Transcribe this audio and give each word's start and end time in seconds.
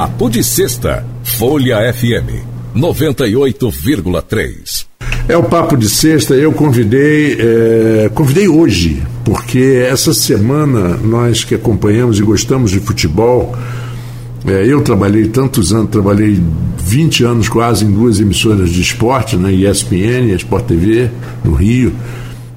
Papo 0.00 0.30
de 0.30 0.42
Sexta, 0.42 1.04
Folha 1.22 1.92
FM 1.92 2.40
98,3. 2.74 4.86
É 5.28 5.36
o 5.36 5.42
Papo 5.42 5.76
de 5.76 5.90
Sexta, 5.90 6.32
eu 6.32 6.52
convidei, 6.52 7.36
é, 7.38 8.10
convidei 8.14 8.48
hoje, 8.48 9.02
porque 9.26 9.86
essa 9.86 10.14
semana 10.14 10.96
nós 10.96 11.44
que 11.44 11.54
acompanhamos 11.54 12.18
e 12.18 12.22
gostamos 12.22 12.70
de 12.70 12.80
futebol, 12.80 13.54
é, 14.46 14.64
eu 14.64 14.80
trabalhei 14.80 15.28
tantos 15.28 15.70
anos, 15.70 15.90
trabalhei 15.90 16.42
20 16.78 17.24
anos 17.24 17.50
quase 17.50 17.84
em 17.84 17.92
duas 17.92 18.20
emissoras 18.20 18.70
de 18.70 18.80
esporte, 18.80 19.36
né, 19.36 19.52
ESPN 19.52 20.30
e 20.30 20.34
Sport 20.36 20.64
TV, 20.64 21.10
no 21.44 21.52
Rio. 21.52 21.92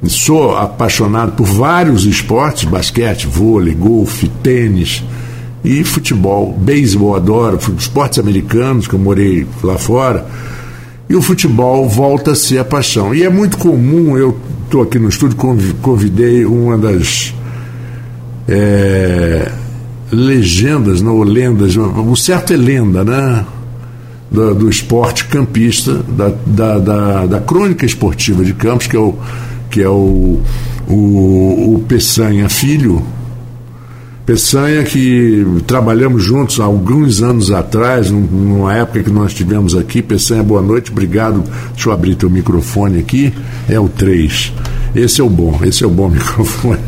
Sou 0.07 0.55
apaixonado 0.55 1.33
por 1.33 1.45
vários 1.45 2.05
esportes, 2.05 2.63
basquete, 2.63 3.27
vôlei, 3.27 3.73
golfe, 3.73 4.29
tênis 4.41 5.03
e 5.63 5.83
futebol. 5.83 6.53
Beisebol 6.53 7.15
adoro, 7.15 7.59
esportes 7.77 8.19
americanos, 8.19 8.87
que 8.87 8.93
eu 8.93 8.99
morei 8.99 9.47
lá 9.63 9.77
fora. 9.77 10.25
E 11.09 11.15
o 11.15 11.21
futebol 11.21 11.87
volta 11.87 12.31
a 12.31 12.35
ser 12.35 12.59
a 12.59 12.65
paixão. 12.65 13.13
E 13.13 13.23
é 13.23 13.29
muito 13.29 13.57
comum, 13.57 14.17
eu 14.17 14.37
estou 14.65 14.81
aqui 14.81 14.97
no 14.97 15.09
estúdio, 15.09 15.37
convidei 15.81 16.45
uma 16.45 16.77
das 16.77 17.33
é, 18.47 19.51
legendas, 20.11 21.01
não 21.01 21.21
lendas, 21.21 21.75
o 21.75 22.15
certo 22.15 22.53
é 22.53 22.57
lenda, 22.57 23.03
né? 23.03 23.45
Do, 24.31 24.55
do 24.55 24.69
esporte 24.69 25.25
campista, 25.25 25.93
da, 25.93 26.33
da, 26.47 26.79
da, 26.79 27.25
da, 27.27 27.39
crônica 27.39 27.85
esportiva 27.85 28.43
de 28.43 28.51
Campos, 28.53 28.87
que 28.87 28.95
é 28.95 28.99
o, 28.99 29.13
que 29.69 29.79
é 29.79 29.87
o, 29.87 30.41
o, 30.87 31.75
o 31.75 31.85
Peçanha 31.87 32.49
Filho, 32.49 33.03
Peçanha, 34.25 34.83
que 34.83 35.45
trabalhamos 35.67 36.23
juntos 36.23 36.61
há 36.61 36.63
alguns 36.63 37.21
anos 37.21 37.51
atrás, 37.51 38.09
numa 38.09 38.73
época 38.73 39.03
que 39.03 39.09
nós 39.09 39.33
tivemos 39.33 39.75
aqui. 39.75 40.01
Peçanha, 40.01 40.41
boa 40.41 40.61
noite, 40.61 40.91
obrigado. 40.91 41.43
Deixa 41.73 41.89
eu 41.89 41.93
abrir 41.93 42.15
teu 42.15 42.29
microfone 42.29 42.99
aqui. 42.99 43.33
É 43.67 43.77
o 43.77 43.89
3. 43.89 44.53
Esse 44.95 45.19
é 45.19 45.23
o 45.23 45.29
bom, 45.29 45.59
esse 45.65 45.83
é 45.83 45.87
o 45.87 45.89
bom 45.89 46.07
microfone. 46.09 46.79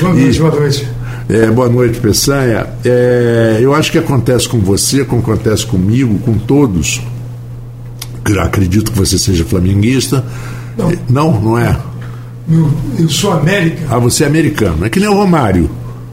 Boa 0.00 0.12
noite, 0.14 0.36
e, 0.36 0.40
boa 0.40 0.54
noite. 0.56 0.88
É, 1.28 1.46
boa 1.46 1.68
noite, 1.68 2.00
Peçanha. 2.00 2.66
É, 2.84 3.58
eu 3.60 3.72
acho 3.72 3.92
que 3.92 3.98
acontece 3.98 4.48
com 4.48 4.58
você, 4.58 5.04
como 5.04 5.22
acontece 5.22 5.64
comigo, 5.64 6.18
com 6.18 6.36
todos. 6.36 7.00
Acredito 8.40 8.90
que 8.90 8.98
você 8.98 9.16
seja 9.16 9.44
flamenguista. 9.44 10.24
Não, 10.76 10.92
não, 11.08 11.40
não 11.40 11.58
é? 11.58 11.78
Eu, 12.50 12.68
eu 12.98 13.08
sou 13.08 13.32
América. 13.32 13.86
Ah, 13.88 13.98
você 13.98 14.24
é 14.24 14.26
americano. 14.26 14.84
É 14.84 14.90
que 14.90 14.98
nem 14.98 15.08
o 15.08 15.14
Romário. 15.14 15.70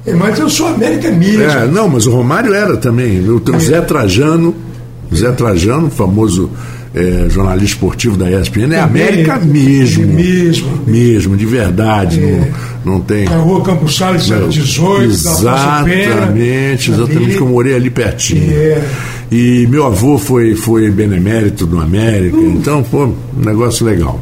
É, 0.08 0.14
mas 0.14 0.40
eu 0.40 0.50
sou 0.50 0.68
América 0.68 1.12
mesmo. 1.12 1.44
É, 1.44 1.68
não, 1.68 1.90
mas 1.90 2.08
o 2.08 2.12
Romário 2.12 2.54
era 2.54 2.78
também. 2.78 3.20
O 3.30 3.42
é. 3.54 3.60
Zé 3.60 3.82
Trajano, 3.82 4.56
Zé 5.14 5.32
Trajano, 5.34 5.90
famoso 5.90 6.50
é, 6.96 7.30
jornalista 7.30 7.76
esportivo 7.76 8.16
da 8.16 8.32
ESPN, 8.32 8.74
é 8.74 8.80
América 8.80 9.38
mesmo. 9.38 10.04
É 10.04 10.08
mesmo. 10.08 10.82
Mesmo, 10.88 11.36
de 11.36 11.46
verdade. 11.46 12.24
É. 12.24 12.52
Não, 12.86 12.94
não 12.94 13.02
tem. 13.02 13.26
Na 13.26 13.36
rua 13.36 13.62
Campos 13.62 13.98
Salles, 13.98 14.24
18, 14.26 15.04
Exatamente, 15.04 16.92
exatamente, 16.92 17.36
que 17.36 17.42
eu 17.42 17.48
morei 17.48 17.76
ali 17.76 17.90
pertinho. 17.90 18.50
É. 18.50 18.82
E 19.30 19.68
meu 19.70 19.86
avô 19.86 20.18
foi, 20.18 20.56
foi 20.56 20.90
benemérito 20.90 21.66
do 21.66 21.82
América, 21.82 22.38
uh. 22.38 22.52
então, 22.52 22.82
pô, 22.82 23.04
um 23.06 23.16
negócio 23.36 23.86
legal. 23.86 24.22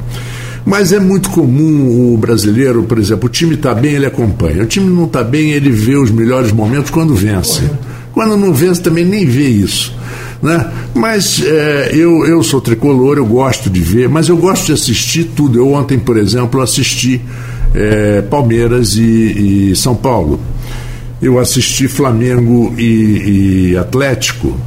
Mas 0.66 0.91
é 0.91 0.99
muito 0.99 1.30
comum 1.30 2.13
o 2.13 2.17
brasileiro, 2.17 2.83
por 2.83 2.97
exemplo, 2.97 3.27
o 3.27 3.31
time 3.31 3.53
está 3.53 3.73
bem, 3.73 3.94
ele 3.94 4.08
acompanha. 4.08 4.63
O 4.63 4.66
time 4.66 4.89
não 4.89 5.05
está 5.05 5.23
bem, 5.23 5.52
ele 5.52 5.69
vê 5.69 5.95
os 5.95 6.09
melhores 6.09 6.52
momentos 6.52 6.89
quando 6.89 7.13
vence. 7.13 7.61
Quando 8.13 8.35
não 8.35 8.52
vence, 8.52 8.81
também 8.81 9.05
nem 9.05 9.25
vê 9.25 9.47
isso. 9.47 9.95
Né? 10.41 10.72
Mas 10.94 11.44
é, 11.45 11.91
eu, 11.94 12.25
eu 12.25 12.41
sou 12.41 12.59
tricolor, 12.59 13.17
eu 13.17 13.25
gosto 13.25 13.69
de 13.69 13.80
ver, 13.80 14.09
mas 14.09 14.27
eu 14.27 14.38
gosto 14.38 14.66
de 14.66 14.73
assistir 14.73 15.25
tudo. 15.35 15.59
Eu 15.59 15.72
ontem, 15.73 15.99
por 15.99 16.17
exemplo, 16.17 16.59
assisti 16.61 17.22
é, 17.73 18.22
Palmeiras 18.23 18.95
e, 18.95 19.72
e, 19.72 19.75
São 19.75 19.95
Paulo. 19.95 20.40
Eu 21.22 21.40
assisti 21.40 21.88
Flamengo 21.88 22.73
e, 22.78 23.72
e 23.72 23.78
Atlético. 23.78 24.57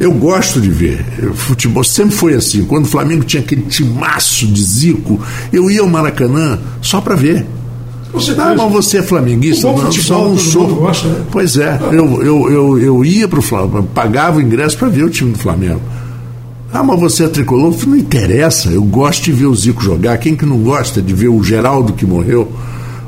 Eu 0.00 0.14
gosto 0.14 0.58
de 0.62 0.70
ver. 0.70 1.04
Futebol 1.34 1.84
sempre 1.84 2.16
foi 2.16 2.34
assim. 2.34 2.64
Quando 2.64 2.86
o 2.86 2.88
Flamengo 2.88 3.22
tinha 3.22 3.42
aquele 3.42 3.60
timaço 3.62 4.46
de 4.46 4.62
Zico, 4.62 5.20
eu 5.52 5.70
ia 5.70 5.82
ao 5.82 5.86
Maracanã 5.86 6.58
só 6.80 7.02
para 7.02 7.14
ver. 7.14 7.46
Você 8.10 8.34
ah, 8.38 8.54
mas 8.56 8.72
você 8.72 8.98
é 8.98 9.02
flamenguista? 9.02 9.68
não, 9.68 9.76
futebol, 9.76 10.02
só 10.02 10.28
não 10.28 10.38
sou. 10.38 10.66
Gosta, 10.74 11.06
né? 11.06 11.24
Pois 11.30 11.56
é, 11.58 11.78
eu, 11.92 12.22
eu, 12.22 12.50
eu, 12.50 12.78
eu 12.78 13.04
ia 13.04 13.28
para 13.28 13.38
o 13.38 13.42
Flamengo, 13.42 13.88
pagava 13.94 14.38
o 14.38 14.42
ingresso 14.42 14.76
para 14.76 14.88
ver 14.88 15.04
o 15.04 15.10
time 15.10 15.32
do 15.32 15.38
Flamengo. 15.38 15.80
Ah, 16.72 16.82
mas 16.82 16.98
você 16.98 17.24
é 17.24 17.28
tricolor? 17.28 17.74
Não 17.86 17.96
interessa, 17.96 18.70
eu 18.70 18.82
gosto 18.82 19.24
de 19.24 19.32
ver 19.32 19.46
o 19.46 19.54
Zico 19.54 19.82
jogar. 19.82 20.16
Quem 20.18 20.34
que 20.34 20.46
não 20.46 20.58
gosta 20.58 21.02
de 21.02 21.12
ver 21.12 21.28
o 21.28 21.42
Geraldo 21.42 21.92
que 21.92 22.06
morreu? 22.06 22.50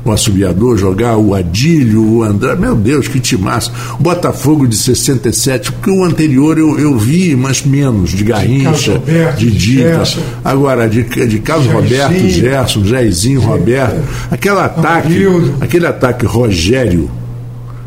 O 0.05 0.11
assobiador 0.11 0.77
jogar, 0.77 1.17
o 1.17 1.33
Adílio, 1.33 2.03
o 2.03 2.23
André, 2.23 2.55
meu 2.55 2.75
Deus, 2.75 3.07
que 3.07 3.19
timaço. 3.19 3.71
O 3.99 4.03
Botafogo 4.03 4.67
de 4.67 4.75
67, 4.75 5.71
porque 5.71 5.89
o 5.89 6.03
anterior 6.03 6.57
eu, 6.57 6.77
eu 6.77 6.97
vi, 6.97 7.35
mas 7.35 7.63
menos, 7.63 8.11
de 8.11 8.23
Garrincha, 8.23 9.01
de, 9.37 9.49
de 9.49 9.51
Dita. 9.51 10.03
Agora, 10.43 10.89
de, 10.89 11.03
de 11.03 11.39
Carlos 11.39 11.67
Roberto, 11.67 12.29
Gerson, 12.29 12.83
Jairzinho, 12.83 13.41
Roberto, 13.41 14.01
aquele 14.29 14.59
ataque, 14.59 15.25
aquele 15.61 15.87
ataque 15.87 16.25
Rogério, 16.25 17.09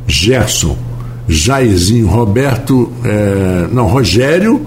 Gerson, 0.07 0.77
Jairzinho, 1.29 2.07
Roberto, 2.07 2.91
é, 3.05 3.67
não, 3.73 3.87
Rogério, 3.87 4.65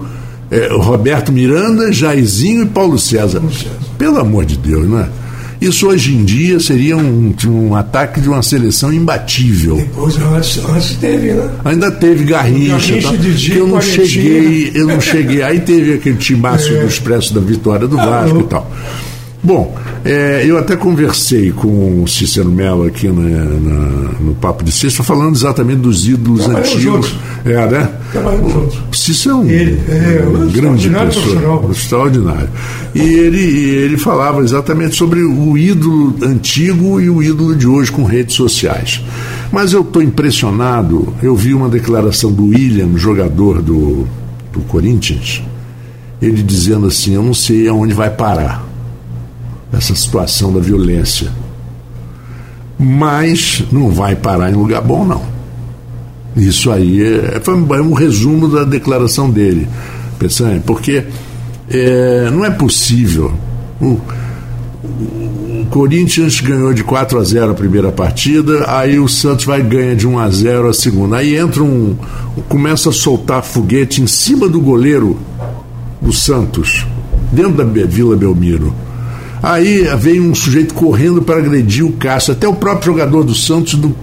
é, 0.50 0.68
Roberto 0.72 1.32
Miranda, 1.32 1.90
Jairzinho 1.90 2.62
e 2.62 2.66
Paulo 2.66 2.98
César. 2.98 3.42
Pelo 3.98 4.18
amor 4.18 4.44
de 4.44 4.56
Deus, 4.56 4.88
não 4.88 5.00
é? 5.00 5.08
Isso 5.60 5.88
hoje 5.88 6.14
em 6.14 6.24
dia 6.24 6.58
seria 6.58 6.96
um, 6.96 7.34
um 7.46 7.74
ataque 7.74 8.20
de 8.20 8.28
uma 8.28 8.42
seleção 8.42 8.90
imbatível. 8.92 9.76
Depois 9.76 10.16
antes, 10.16 10.64
antes 10.64 10.96
teve, 10.96 11.34
né? 11.34 11.50
Ainda 11.64 11.90
teve 11.90 12.24
Garrincha, 12.24 12.94
Garrincha 12.94 13.10
tá? 13.10 13.18
que 13.18 13.52
eu 13.52 13.66
não 13.66 13.80
cheguei, 13.80 14.72
eu 14.74 14.86
não 14.86 15.00
cheguei. 15.00 15.42
Aí 15.42 15.60
teve 15.60 15.94
aquele 15.94 16.16
timaço 16.16 16.68
é. 16.72 16.80
do 16.80 16.86
Expresso 16.86 17.34
da 17.34 17.40
Vitória 17.40 17.86
do 17.86 18.00
ah, 18.00 18.06
Vasco 18.06 18.34
não. 18.34 18.40
e 18.40 18.44
tal. 18.44 18.70
Bom, 19.42 19.74
é, 20.04 20.44
eu 20.46 20.58
até 20.58 20.76
conversei 20.76 21.50
com 21.50 22.02
o 22.02 22.06
Cícero 22.06 22.50
Mello 22.50 22.84
aqui 22.84 23.08
na, 23.08 23.22
na, 23.22 24.12
no 24.20 24.34
Papo 24.34 24.62
de 24.62 24.70
Sexta, 24.70 25.02
falando 25.02 25.34
exatamente 25.34 25.78
dos 25.78 26.06
ídolos 26.06 26.46
antigos. 26.46 26.82
Juntos. 26.82 27.16
É, 27.46 27.66
né? 27.66 27.88
O 28.92 28.94
Cícero 28.94 29.36
é 29.36 29.38
um, 29.38 29.48
ele, 29.48 29.80
é, 29.88 30.22
um 30.26 30.46
grande 30.50 30.90
pessoa, 30.90 31.70
extraordinário. 31.70 32.50
E 32.94 33.00
ele, 33.00 33.40
ele 33.40 33.96
falava 33.96 34.42
exatamente 34.42 34.94
sobre 34.94 35.22
o 35.22 35.56
ídolo 35.56 36.14
antigo 36.22 37.00
e 37.00 37.08
o 37.08 37.22
ídolo 37.22 37.56
de 37.56 37.66
hoje 37.66 37.90
com 37.90 38.04
redes 38.04 38.34
sociais. 38.34 39.02
Mas 39.50 39.72
eu 39.72 39.80
estou 39.80 40.02
impressionado, 40.02 41.14
eu 41.22 41.34
vi 41.34 41.54
uma 41.54 41.68
declaração 41.70 42.30
do 42.30 42.48
William, 42.48 42.90
jogador 42.96 43.62
do, 43.62 44.06
do 44.52 44.60
Corinthians, 44.68 45.42
ele 46.20 46.42
dizendo 46.42 46.86
assim, 46.86 47.14
eu 47.14 47.22
não 47.22 47.32
sei 47.32 47.66
aonde 47.66 47.94
vai 47.94 48.10
parar 48.10 48.69
essa 49.72 49.94
situação 49.94 50.52
da 50.52 50.60
violência. 50.60 51.30
Mas 52.78 53.62
não 53.70 53.90
vai 53.90 54.16
parar 54.16 54.50
em 54.50 54.54
lugar 54.54 54.80
bom, 54.82 55.04
não. 55.04 55.22
Isso 56.36 56.70
aí 56.70 57.02
é, 57.02 57.40
foi 57.42 57.54
um 57.54 57.92
resumo 57.92 58.48
da 58.48 58.64
declaração 58.64 59.28
dele, 59.28 59.68
Peçanha, 60.18 60.62
porque 60.64 61.04
é, 61.68 62.30
não 62.30 62.44
é 62.44 62.50
possível. 62.50 63.32
O, 63.80 63.98
o, 64.82 65.66
Corinthians 65.70 66.40
ganhou 66.40 66.72
de 66.72 66.82
4 66.82 67.18
a 67.18 67.22
0 67.22 67.52
a 67.52 67.54
primeira 67.54 67.92
partida, 67.92 68.64
aí 68.66 68.98
o 68.98 69.06
Santos 69.06 69.44
vai 69.44 69.62
ganhar 69.62 69.94
de 69.94 70.06
1 70.06 70.18
a 70.18 70.28
0 70.28 70.68
a 70.68 70.74
segunda. 70.74 71.16
Aí 71.18 71.36
entra 71.36 71.62
um. 71.62 71.96
começa 72.48 72.88
a 72.88 72.92
soltar 72.92 73.44
foguete 73.44 74.02
em 74.02 74.06
cima 74.06 74.48
do 74.48 74.60
goleiro 74.60 75.16
do 76.00 76.12
Santos, 76.12 76.86
dentro 77.30 77.52
da 77.52 77.64
Vila 77.84 78.16
Belmiro. 78.16 78.74
Aí 79.42 79.84
veio 79.96 80.22
um 80.22 80.34
sujeito 80.34 80.74
correndo 80.74 81.22
para 81.22 81.38
agredir 81.38 81.84
o 81.84 81.92
Cássio. 81.92 82.32
Até 82.32 82.46
o 82.46 82.54
próprio 82.54 82.92
jogador 82.92 83.24
do 83.24 83.34
Santos 83.34 83.74
não, 83.74 83.94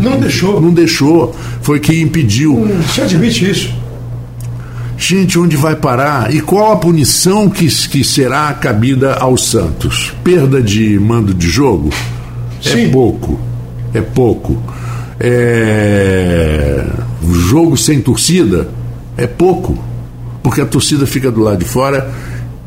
não 0.00 0.18
deixou. 0.18 0.60
Não 0.60 0.72
deixou. 0.72 1.34
Foi 1.62 1.78
que 1.78 2.00
impediu. 2.00 2.56
Hum, 2.56 2.82
se 2.92 3.00
admite 3.00 3.48
isso. 3.48 3.72
Gente, 4.98 5.38
onde 5.38 5.56
vai 5.56 5.76
parar? 5.76 6.34
E 6.34 6.40
qual 6.40 6.72
a 6.72 6.76
punição 6.76 7.48
que, 7.48 7.66
que 7.88 8.04
será 8.04 8.52
cabida 8.52 9.14
ao 9.14 9.36
Santos? 9.36 10.12
Perda 10.22 10.60
de 10.60 10.98
mando 10.98 11.32
de 11.32 11.48
jogo? 11.48 11.90
É 12.64 12.70
Sim. 12.70 12.84
É 12.86 12.88
pouco. 12.88 13.40
É 13.94 14.00
pouco. 14.00 14.62
É... 15.18 16.84
Jogo 17.48 17.76
sem 17.76 18.00
torcida? 18.00 18.68
É 19.16 19.26
pouco. 19.26 19.78
Porque 20.42 20.60
a 20.60 20.66
torcida 20.66 21.06
fica 21.06 21.30
do 21.30 21.40
lado 21.40 21.58
de 21.58 21.64
fora 21.64 22.12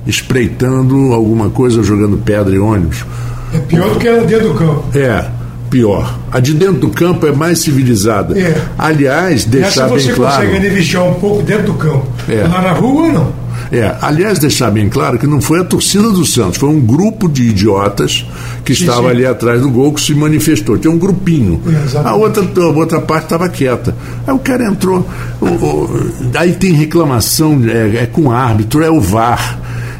espreitando 0.05 1.13
alguma 1.13 1.49
coisa, 1.49 1.83
jogando 1.83 2.17
pedra 2.17 2.53
e 2.55 2.59
ônibus. 2.59 3.05
É 3.53 3.57
pior 3.59 3.89
do 3.89 3.99
que 3.99 4.07
ela 4.07 4.25
dentro 4.25 4.49
do 4.49 4.53
campo. 4.55 4.83
É, 4.97 5.25
pior. 5.69 6.17
A 6.31 6.39
de 6.39 6.53
dentro 6.53 6.75
do 6.79 6.89
campo 6.89 7.25
é 7.27 7.31
mais 7.31 7.59
civilizada. 7.59 8.37
É. 8.37 8.61
Aliás, 8.77 9.45
deixar 9.45 9.87
você 9.87 10.07
bem 10.07 10.15
claro. 10.15 10.45
consegue 10.45 10.59
negligenciar 10.59 11.03
um 11.05 11.13
pouco 11.15 11.43
dentro 11.43 11.67
do 11.67 11.73
campo. 11.75 12.07
É. 12.27 12.41
Lá 12.47 12.61
na 12.61 12.71
rua, 12.73 13.07
não. 13.11 13.43
É, 13.71 13.95
aliás, 14.01 14.37
deixar 14.37 14.69
bem 14.69 14.87
claro 14.87 15.17
que 15.17 15.25
não 15.25 15.41
foi 15.41 15.59
a 15.59 15.63
torcida 15.63 16.11
do 16.11 16.23
Santos, 16.25 16.57
foi 16.57 16.69
um 16.69 16.79
grupo 16.79 17.27
de 17.27 17.49
idiotas 17.49 18.23
que 18.63 18.75
Sim, 18.75 18.83
estava 18.83 19.03
sim. 19.03 19.09
ali 19.09 19.25
atrás 19.25 19.61
do 19.61 19.69
gol 19.69 19.91
que 19.93 20.01
se 20.01 20.13
manifestou. 20.13 20.77
Tinha 20.77 20.91
um 20.93 20.97
grupinho. 20.97 21.59
É, 21.95 21.97
a, 22.07 22.13
outra, 22.13 22.43
a 22.43 22.65
outra 22.67 23.01
parte 23.01 23.23
estava 23.23 23.49
quieta. 23.49 23.95
Aí 24.27 24.33
o 24.33 24.37
cara 24.39 24.65
entrou. 24.65 25.07
o- 25.41 25.45
o- 25.45 26.11
aí 26.35 26.53
tem 26.53 26.73
reclamação, 26.73 27.59
é, 27.67 28.03
é 28.03 28.05
com 28.05 28.23
o 28.23 28.31
árbitro, 28.31 28.83
é 28.83 28.91
o 28.91 28.99
VAR, 29.01 29.59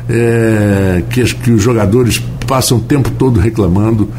é, 0.10 1.04
que, 1.10 1.24
que 1.36 1.52
os 1.52 1.62
jogadores 1.62 2.22
passam 2.48 2.78
o 2.78 2.82
tempo 2.82 3.10
todo 3.12 3.40
reclamando. 3.40 4.10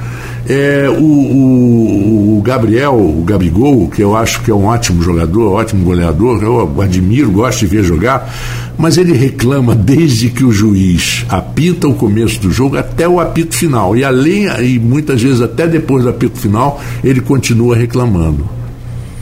É, 0.47 0.87
o, 0.91 1.03
o- 1.03 2.39
o 2.39 2.43
Gabriel, 2.43 2.95
o 2.95 3.23
Gabigol, 3.25 3.89
que 3.89 4.03
eu 4.03 4.15
acho 4.15 4.43
que 4.43 4.51
é 4.51 4.55
um 4.55 4.67
ótimo 4.67 5.03
jogador, 5.03 5.53
ótimo 5.55 5.85
goleador, 5.85 6.43
eu 6.43 6.83
admiro, 6.83 7.31
gosto 7.31 7.61
de 7.61 7.67
ver 7.67 7.83
jogar, 7.83 8.31
mas 8.77 8.99
ele 8.99 9.13
reclama 9.15 9.73
desde 9.77 10.29
que 10.29 10.45
o 10.45 10.53
juiz 10.53 11.25
apita 11.31 11.89
o 11.89 11.95
começo 11.95 12.39
do 12.41 12.51
jogo 12.51 12.77
até 12.77 13.09
o 13.09 13.21
apito 13.21 13.55
final. 13.57 13.97
E 13.97 14.05
além, 14.05 14.45
e 14.63 14.79
muitas 14.79 15.23
vezes 15.23 15.41
até 15.41 15.67
depois 15.67 16.03
do 16.05 16.11
apito 16.11 16.39
final, 16.39 16.79
ele 17.03 17.21
continua 17.23 17.75
reclamando. 17.77 18.47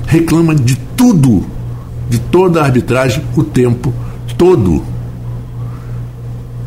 Reclama 0.07 0.55
de 0.57 0.77
tudo, 0.97 1.45
de 2.11 2.19
toda 2.19 2.61
a 2.61 2.65
arbitragem, 2.65 3.23
o 3.37 3.45
tempo 3.45 3.93
todo. 4.37 4.83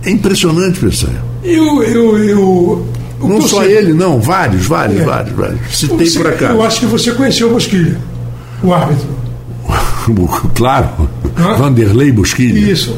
É 0.05 0.09
impressionante, 0.11 0.79
pessoal. 0.79 1.13
Eu, 1.43 1.83
eu, 1.83 2.17
eu, 2.23 2.87
Não 3.19 3.41
só 3.41 3.57
torcedor- 3.57 3.63
ele, 3.77 3.93
não, 3.93 4.19
vários, 4.19 4.65
vários, 4.65 5.01
É. 5.01 5.03
vários, 5.03 5.35
vários. 5.35 5.59
Citei 5.77 6.05
Você- 6.07 6.17
por 6.19 6.27
Eu 6.27 6.33
acaso. 6.33 6.61
acho 6.61 6.79
que 6.81 6.85
você 6.85 7.11
conheceu 7.11 7.47
o 7.49 7.53
Bosquilha, 7.53 7.97
o 8.63 8.73
árbitro. 8.73 9.07
claro, 10.55 10.89
Hã? 11.37 11.55
Vanderlei 11.55 12.11
Bosquilha. 12.11 12.71
Isso. 12.71 12.97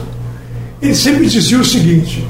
Ele 0.81 0.93
sempre 0.93 1.25
dizia 1.27 1.57
o 1.59 1.65
seguinte, 1.65 2.23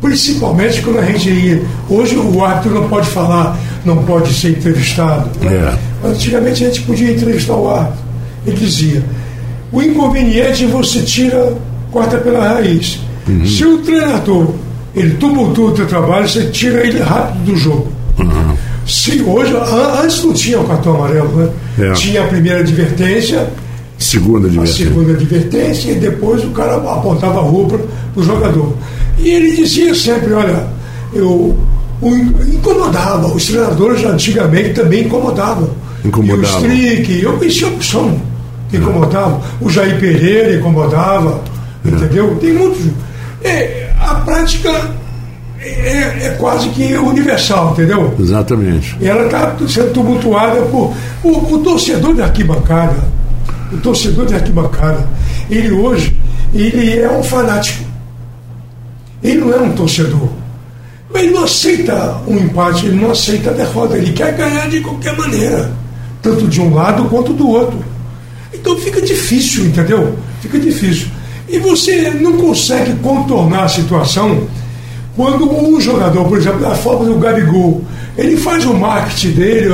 principalmente 0.00 0.82
quando 0.82 0.98
a 0.98 1.04
gente 1.04 1.28
ia. 1.30 1.62
Hoje 1.88 2.16
o 2.16 2.44
árbitro 2.44 2.74
não 2.80 2.88
pode 2.88 3.08
falar, 3.08 3.58
não 3.84 4.04
pode 4.04 4.32
ser 4.34 4.50
entrevistado. 4.50 5.28
É. 5.44 5.76
Mas 6.02 6.12
Antigamente 6.12 6.64
a 6.64 6.68
gente 6.68 6.82
podia 6.82 7.10
entrevistar 7.10 7.54
o 7.56 7.68
árbitro. 7.70 7.98
Ele 8.46 8.56
dizia: 8.56 9.02
o 9.72 9.82
inconveniente 9.82 10.66
você 10.66 11.00
tira, 11.02 11.56
corta 11.90 12.18
pela 12.18 12.46
raiz. 12.48 13.00
Uhum. 13.28 13.44
Se 13.46 13.64
o 13.64 13.78
treinador 13.78 14.50
ele 14.94 15.14
tumultua 15.14 15.70
o 15.70 15.72
teu 15.72 15.86
trabalho, 15.86 16.28
você 16.28 16.44
tira 16.46 16.86
ele 16.86 17.00
rápido 17.00 17.44
do 17.44 17.56
jogo. 17.56 17.88
Uhum. 18.18 18.56
Se 18.86 19.20
hoje, 19.22 19.52
an- 19.54 20.00
antes 20.02 20.22
não 20.24 20.32
tinha 20.32 20.60
o 20.60 20.64
cartão 20.64 20.94
amarelo, 20.94 21.28
né? 21.36 21.48
É. 21.78 21.92
Tinha 21.92 22.22
a 22.22 22.26
primeira 22.28 22.60
advertência, 22.60 23.48
Segunda 23.98 24.46
a 24.46 24.50
diversão. 24.50 24.76
segunda 24.86 25.12
advertência 25.12 25.90
e 25.90 25.94
depois 25.96 26.44
o 26.44 26.50
cara 26.50 26.76
apontava 26.76 27.38
a 27.40 27.42
rua 27.42 27.66
para 27.68 27.80
o 28.14 28.22
jogador. 28.22 28.72
E 29.18 29.28
ele 29.28 29.56
dizia 29.56 29.94
sempre, 29.94 30.32
olha, 30.32 30.66
eu 31.12 31.56
o 32.00 32.08
in- 32.10 32.34
incomodava, 32.54 33.26
os 33.34 33.46
treinadores 33.46 34.04
antigamente 34.04 34.74
também 34.74 35.04
incomodavam. 35.06 35.70
Incomodavam. 36.04 36.60
E 36.60 36.66
o 36.66 36.76
Strick, 36.94 37.22
eu 37.22 37.32
conhecia 37.38 37.66
a 37.66 37.70
opção 37.70 38.20
que 38.70 38.76
incomodava. 38.76 39.40
O 39.60 39.68
Jair 39.70 39.98
Pereira 39.98 40.54
incomodava, 40.56 41.42
entendeu? 41.84 42.36
Tem 42.40 42.52
muitos. 42.52 42.82
É, 43.46 43.92
a 44.00 44.14
prática 44.16 44.90
é, 45.60 46.26
é 46.26 46.36
quase 46.38 46.68
que 46.70 46.94
universal, 46.96 47.72
entendeu? 47.72 48.14
Exatamente. 48.18 48.96
E 49.00 49.08
ela 49.08 49.26
está 49.26 49.54
sendo 49.68 49.92
tumultuada 49.92 50.60
por. 50.62 50.94
O, 51.22 51.54
o 51.54 51.58
torcedor 51.58 52.14
de 52.14 52.22
arquibancada, 52.22 52.96
o 53.72 53.76
torcedor 53.78 54.26
de 54.26 54.34
arquibancada, 54.34 55.06
ele 55.50 55.70
hoje, 55.70 56.16
ele 56.54 56.98
é 56.98 57.10
um 57.10 57.22
fanático. 57.22 57.84
Ele 59.22 59.40
não 59.40 59.52
é 59.52 59.60
um 59.60 59.72
torcedor. 59.72 60.28
Mas 61.12 61.22
ele 61.22 61.32
não 61.32 61.44
aceita 61.44 62.20
um 62.26 62.36
empate, 62.36 62.86
ele 62.86 63.00
não 63.00 63.10
aceita 63.10 63.50
a 63.50 63.52
derrota, 63.52 63.96
ele 63.96 64.12
quer 64.12 64.36
ganhar 64.36 64.68
de 64.68 64.80
qualquer 64.80 65.16
maneira, 65.16 65.72
tanto 66.20 66.46
de 66.48 66.60
um 66.60 66.74
lado 66.74 67.04
quanto 67.04 67.32
do 67.32 67.48
outro. 67.48 67.78
Então 68.52 68.76
fica 68.76 69.00
difícil, 69.00 69.66
entendeu? 69.66 70.16
Fica 70.40 70.58
difícil. 70.58 71.08
E 71.48 71.58
você 71.58 72.10
não 72.10 72.34
consegue 72.34 72.94
contornar 72.96 73.64
a 73.64 73.68
situação 73.68 74.46
quando 75.16 75.50
um 75.50 75.80
jogador, 75.80 76.26
por 76.26 76.36
exemplo, 76.36 76.60
da 76.60 76.74
forma 76.74 77.06
do 77.06 77.18
Gabigol, 77.18 77.82
ele 78.18 78.36
faz 78.36 78.66
o 78.66 78.74
marketing 78.74 79.30
dele, 79.30 79.68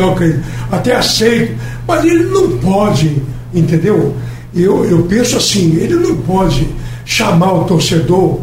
até 0.71 0.95
aceito, 0.95 1.57
mas 1.87 2.05
ele 2.05 2.25
não 2.25 2.57
pode, 2.59 3.21
entendeu? 3.53 4.15
Eu, 4.55 4.85
eu 4.85 5.03
penso 5.03 5.37
assim, 5.37 5.77
ele 5.77 5.97
não 5.97 6.17
pode 6.19 6.69
chamar 7.05 7.53
o 7.55 7.65
torcedor 7.65 8.41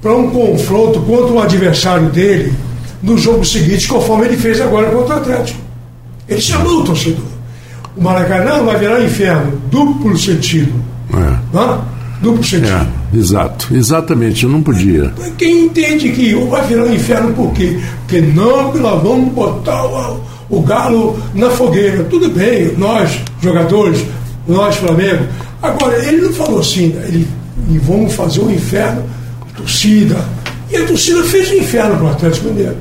para 0.00 0.16
um 0.16 0.30
confronto 0.30 1.00
contra 1.00 1.32
o 1.32 1.40
adversário 1.40 2.08
dele 2.08 2.54
no 3.02 3.18
jogo 3.18 3.44
seguinte, 3.44 3.86
conforme 3.86 4.26
ele 4.26 4.36
fez 4.38 4.60
agora 4.60 4.90
contra 4.90 5.16
o 5.16 5.18
Atlético. 5.18 5.60
Ele 6.26 6.40
chamou 6.40 6.80
o 6.80 6.84
torcedor. 6.84 7.24
O 7.96 8.02
Maracanã 8.02 8.62
vai 8.62 8.78
virar 8.78 9.02
inferno, 9.02 9.60
duplo 9.70 10.16
sentido. 10.16 10.72
É. 11.12 11.58
Hã? 11.58 11.80
Duplo 12.20 12.44
sentido. 12.44 12.86
É, 13.12 13.16
exato, 13.16 13.74
exatamente, 13.74 14.44
eu 14.44 14.50
não 14.50 14.62
podia. 14.62 15.12
Quem 15.38 15.64
entende 15.64 16.10
que 16.10 16.34
vai 16.34 16.66
virar 16.66 16.84
um 16.84 16.94
inferno 16.94 17.32
por 17.32 17.52
quê? 17.52 17.78
Porque 18.00 18.20
não, 18.20 18.72
que 18.72 18.78
nós 18.78 19.02
vamos 19.02 19.32
botar 19.32 19.86
o, 19.86 20.20
o 20.50 20.60
galo 20.62 21.18
na 21.34 21.48
fogueira. 21.50 22.04
Tudo 22.04 22.28
bem, 22.28 22.74
nós, 22.76 23.18
jogadores, 23.40 24.04
nós, 24.46 24.76
Flamengo. 24.76 25.24
Agora, 25.62 25.96
ele 26.04 26.22
não 26.22 26.32
falou 26.32 26.60
assim, 26.60 26.88
né? 26.88 27.04
ele, 27.08 27.26
vamos 27.82 28.12
fazer 28.12 28.40
um 28.40 28.50
inferno, 28.50 29.02
torcida. 29.56 30.16
E 30.70 30.76
a 30.76 30.84
torcida 30.86 31.22
fez 31.24 31.50
o 31.50 31.54
inferno 31.54 31.96
para 31.96 32.04
o 32.04 32.10
Atlético 32.10 32.48
Mineiro. 32.48 32.76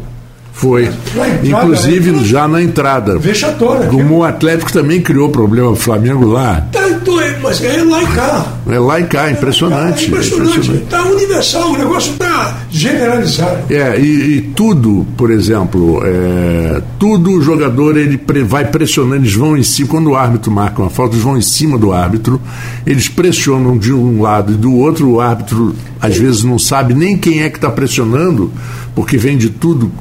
Foi. 0.60 0.84
Entrada, 0.84 1.40
Inclusive 1.48 2.12
né? 2.12 2.24
já 2.26 2.46
na 2.46 2.62
entrada. 2.62 3.18
Vexatória. 3.18 3.88
Como 3.88 4.18
o 4.18 4.24
Atlético 4.26 4.72
também 4.74 5.02
criou 5.02 5.30
problema 5.30 5.68
pro 5.68 5.78
Flamengo 5.78 6.26
lá. 6.26 6.68
Tanto 6.70 7.18
é, 7.22 7.29
mas 7.50 7.64
é 7.64 7.84
lá 7.84 8.04
e 8.04 8.08
cá. 8.08 8.54
É 8.70 8.80
lá 8.80 9.00
e 9.00 9.04
cá, 9.06 9.32
impressionante. 9.32 10.06
É 10.06 10.08
impressionante. 10.08 10.72
Está 10.72 11.04
universal, 11.04 11.72
o 11.72 11.78
negócio 11.78 12.12
está 12.14 12.58
generalizado. 12.70 13.74
É, 13.74 14.00
e, 14.00 14.38
e 14.38 14.42
tudo, 14.56 15.06
por 15.18 15.32
exemplo, 15.32 16.02
é, 16.06 16.82
tudo 17.00 17.32
o 17.32 17.42
jogador 17.42 17.98
ele 17.98 18.18
pre- 18.18 18.44
vai 18.44 18.66
pressionando, 18.66 19.16
eles 19.24 19.34
vão 19.34 19.58
em 19.58 19.64
cima, 19.64 19.88
quando 19.90 20.12
o 20.12 20.16
árbitro 20.16 20.52
marca 20.52 20.82
uma 20.82 20.90
falta, 20.90 21.14
eles 21.16 21.24
vão 21.24 21.38
em 21.38 21.42
cima 21.42 21.78
do 21.78 21.92
árbitro, 21.92 22.40
eles 22.86 23.08
pressionam 23.10 23.78
de 23.78 23.92
um 23.92 24.22
lado 24.22 24.54
e 24.54 24.56
do 24.56 24.74
outro, 24.76 25.10
o 25.10 25.20
árbitro 25.22 25.76
às 26.00 26.16
vezes 26.16 26.44
não 26.44 26.60
sabe 26.60 26.94
nem 26.94 27.18
quem 27.18 27.42
é 27.42 27.50
que 27.50 27.58
está 27.58 27.70
pressionando, 27.72 28.52
porque 28.94 29.18
vem 29.18 29.38
de 29.38 29.50
tudo, 29.50 29.92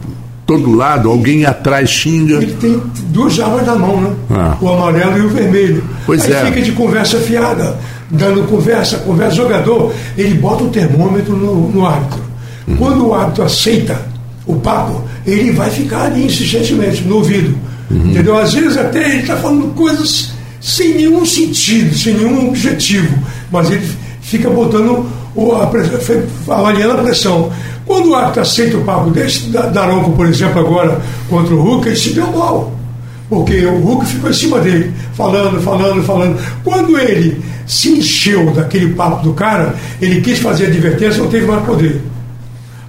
todo 0.49 0.75
lado, 0.75 1.11
alguém 1.11 1.45
atrás 1.45 1.91
xinga. 1.91 2.37
Ele 2.37 2.55
tem 2.55 2.83
duas 3.11 3.39
armas 3.39 3.67
na 3.67 3.75
mão, 3.75 4.01
né? 4.01 4.11
Ah. 4.31 4.57
O 4.59 4.69
amarelo 4.71 5.19
e 5.19 5.21
o 5.21 5.29
vermelho. 5.29 5.85
Pois 6.07 6.25
Aí 6.25 6.33
é. 6.33 6.47
fica 6.47 6.63
de 6.63 6.73
conversa 6.73 7.19
fiada, 7.19 7.79
dando 8.11 8.49
conversa, 8.49 8.97
conversa. 8.97 9.37
Jogador, 9.37 9.93
ele 10.17 10.35
bota 10.39 10.65
o 10.65 10.71
termômetro 10.71 11.37
no, 11.37 11.71
no 11.71 11.87
árbitro. 11.87 12.23
Uhum. 12.67 12.77
Quando 12.79 13.09
o 13.09 13.15
árbitro 13.15 13.45
aceita 13.45 14.01
o 14.47 14.55
papo, 14.55 15.05
ele 15.27 15.53
vai 15.53 15.69
ficar 15.69 16.05
ali 16.05 16.25
insistentemente, 16.25 17.05
no 17.05 17.17
ouvido. 17.17 17.55
Uhum. 17.91 18.11
Entendeu? 18.11 18.39
Às 18.39 18.55
vezes 18.55 18.79
até 18.79 19.05
ele 19.05 19.21
está 19.21 19.37
falando 19.37 19.75
coisas 19.75 20.31
sem 20.63 20.95
nenhum 20.95 21.27
sentido, 21.27 21.95
sem 21.95 22.15
nenhum 22.15 22.49
objetivo, 22.49 23.19
mas 23.53 23.71
ele 23.71 23.87
fica 24.23 24.49
botando 24.49 25.07
o, 25.35 25.53
a, 25.53 25.71
avaliando 26.55 26.93
a 26.95 27.03
pressão. 27.03 27.53
Quando 27.89 28.11
o 28.11 28.15
árbitro 28.15 28.43
aceita 28.43 28.77
o 28.77 28.85
papo 28.85 29.11
desse, 29.11 29.49
da- 29.49 29.67
Daronco, 29.67 30.13
por 30.13 30.27
exemplo, 30.27 30.61
agora 30.61 31.01
contra 31.29 31.55
o 31.55 31.61
Hulk, 31.61 31.89
ele 31.89 31.97
se 31.97 32.11
deu 32.11 32.27
mal. 32.31 32.73
Porque 33.29 33.65
o 33.67 33.79
Hulk 33.81 34.07
ficou 34.07 34.31
em 34.31 34.33
cima 34.35 34.59
dele, 34.61 34.93
falando, 35.15 35.61
falando, 35.61 36.03
falando. 36.05 36.39
Quando 36.63 36.97
ele 36.99 37.43
se 37.67 37.91
encheu 37.99 38.51
daquele 38.53 38.95
papo 38.95 39.23
do 39.23 39.33
cara, 39.35 39.75
ele 40.01 40.21
quis 40.21 40.39
fazer 40.39 40.67
advertência, 40.67 41.23
não 41.23 41.29
teve 41.31 41.47
mais 41.47 41.65
poder. 41.65 42.01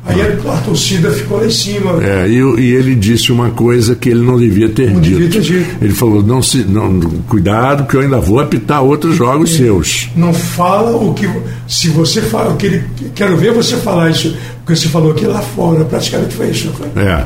Aí 0.09 0.21
a, 0.21 0.53
a 0.53 0.57
torcida 0.61 1.09
ficou 1.11 1.37
lá 1.39 1.45
em 1.45 1.49
cima. 1.51 2.03
É, 2.03 2.27
e, 2.27 2.33
e 2.35 2.73
ele 2.75 2.95
disse 2.95 3.31
uma 3.31 3.49
coisa 3.51 3.95
que 3.95 4.09
ele 4.09 4.21
não 4.21 4.37
devia 4.37 4.67
ter 4.69 4.91
Não 4.91 4.99
dito. 4.99 5.17
devia 5.19 5.29
ter 5.29 5.41
dito. 5.41 5.75
Ele 5.81 5.93
falou: 5.93 6.23
não 6.23 6.41
se, 6.41 6.59
não, 6.63 6.99
cuidado, 7.27 7.85
que 7.87 7.95
eu 7.95 8.01
ainda 8.01 8.19
vou 8.19 8.39
apitar 8.39 8.83
outros 8.83 9.15
jogos 9.15 9.55
seus. 9.55 10.09
Não 10.15 10.33
fala 10.33 10.95
o 10.97 11.13
que. 11.13 11.29
Se 11.67 11.89
você 11.89 12.21
fala 12.21 12.53
o 12.53 12.57
que 12.57 12.65
ele. 12.65 12.83
Quero 13.15 13.37
ver 13.37 13.53
você 13.53 13.77
falar 13.77 14.09
isso. 14.09 14.35
Porque 14.65 14.75
você 14.79 14.87
falou 14.89 15.11
aqui 15.11 15.25
lá 15.25 15.41
fora. 15.41 15.85
Praticamente 15.85 16.35
foi 16.35 16.49
isso, 16.49 16.71
foi? 16.73 16.87
É. 17.01 17.25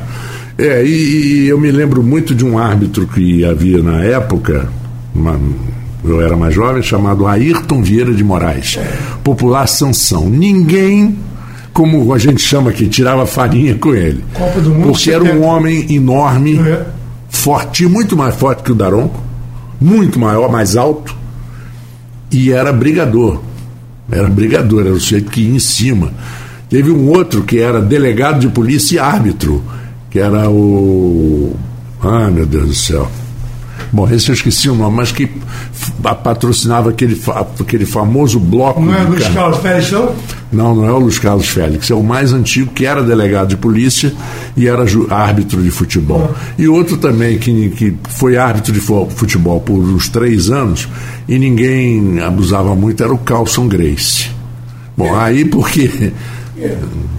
É, 0.56 0.86
e, 0.86 1.46
e 1.46 1.48
eu 1.48 1.60
me 1.60 1.72
lembro 1.72 2.04
muito 2.04 2.36
de 2.36 2.46
um 2.46 2.58
árbitro 2.60 3.08
que 3.08 3.44
havia 3.44 3.82
na 3.82 4.04
época, 4.04 4.70
uma- 5.16 5.40
eu 6.06 6.22
era 6.22 6.36
mais 6.38 6.54
jovem, 6.54 6.84
chamado 6.84 7.26
Ayrton 7.26 7.82
Vieira 7.82 8.14
de 8.14 8.24
Moraes. 8.24 8.78
Popular 9.24 9.66
Sansão. 9.68 10.30
Ninguém, 10.30 11.18
como 11.74 12.14
a 12.14 12.18
gente 12.20 12.42
chama 12.42 12.70
aqui, 12.70 12.88
tirava 12.88 13.26
farinha 13.26 13.76
com 13.76 13.94
ele. 13.96 14.24
Copa 14.34 14.62
do 14.62 14.70
Mundo, 14.70 14.88
Porque 14.92 15.12
era 15.12 15.24
um 15.24 15.28
70. 15.28 15.46
homem 15.46 15.94
enorme, 15.94 16.60
É. 16.60 16.86
forte, 17.30 17.86
muito 17.88 18.16
mais 18.16 18.36
forte 18.36 18.62
que 18.64 18.72
o 18.72 18.76
Daronco, 18.76 19.20
muito 19.82 20.20
maior, 20.20 20.52
mais 20.52 20.76
alto, 20.78 21.16
e 22.32 22.52
era 22.52 22.72
brigador. 22.72 23.42
Era 24.12 24.28
brigador, 24.30 24.82
era 24.86 24.94
o 24.94 25.00
sujeito 25.00 25.32
que 25.32 25.42
ia 25.42 25.56
em 25.56 25.60
cima. 25.60 26.12
Teve 26.70 26.92
um 26.92 27.10
outro 27.10 27.44
que 27.44 27.60
era 27.60 27.82
delegado 27.82 28.40
de 28.40 28.48
polícia 28.50 28.96
e 28.96 29.00
árbitro, 29.00 29.64
que 30.10 30.20
era 30.20 30.50
o. 30.50 31.56
Ah, 32.02 32.30
meu 32.30 32.46
Deus 32.46 32.68
do 32.68 32.74
céu. 32.76 33.10
Bom, 33.94 34.10
esse 34.10 34.30
eu 34.30 34.34
esqueci 34.34 34.68
o 34.72 34.74
nome, 34.74 34.98
mas 34.98 35.12
que 35.12 35.30
patrocinava 36.02 36.90
aquele, 36.90 37.22
aquele 37.60 37.86
famoso 37.86 38.40
bloco. 38.40 38.82
Não 38.82 38.92
é 38.92 39.04
o 39.04 39.08
Luiz 39.08 39.28
Carlos 39.28 39.60
Félix, 39.60 39.92
não? 39.92 40.16
Não, 40.52 40.76
não 40.76 40.86
é 40.88 40.92
o 40.92 40.98
Luiz 40.98 41.20
Carlos 41.20 41.48
Félix, 41.48 41.92
é 41.92 41.94
o 41.94 42.02
mais 42.02 42.34
antigo, 42.34 42.72
que 42.72 42.88
era 42.88 43.04
delegado 43.04 43.50
de 43.50 43.58
polícia 43.58 44.12
e 44.58 44.68
era 44.68 44.84
árbitro 45.12 45.62
de 45.62 45.70
futebol. 45.70 46.28
Ah. 46.34 46.54
E 46.58 46.68
outro 46.68 46.98
também, 46.98 47.38
que, 47.38 47.70
que 47.70 47.96
foi 48.10 48.36
árbitro 48.36 48.74
de 48.74 48.80
futebol 48.80 49.62
por 49.62 49.78
uns 49.78 50.10
três 50.10 50.50
anos 50.50 50.88
e 51.30 51.38
ninguém 51.38 52.20
abusava 52.20 52.74
muito, 52.74 53.04
era 53.04 53.14
o 53.14 53.18
Carlson 53.20 53.68
Grace. 53.68 54.28
Bom, 54.98 55.16
é. 55.16 55.24
aí 55.24 55.46
porque 55.46 56.12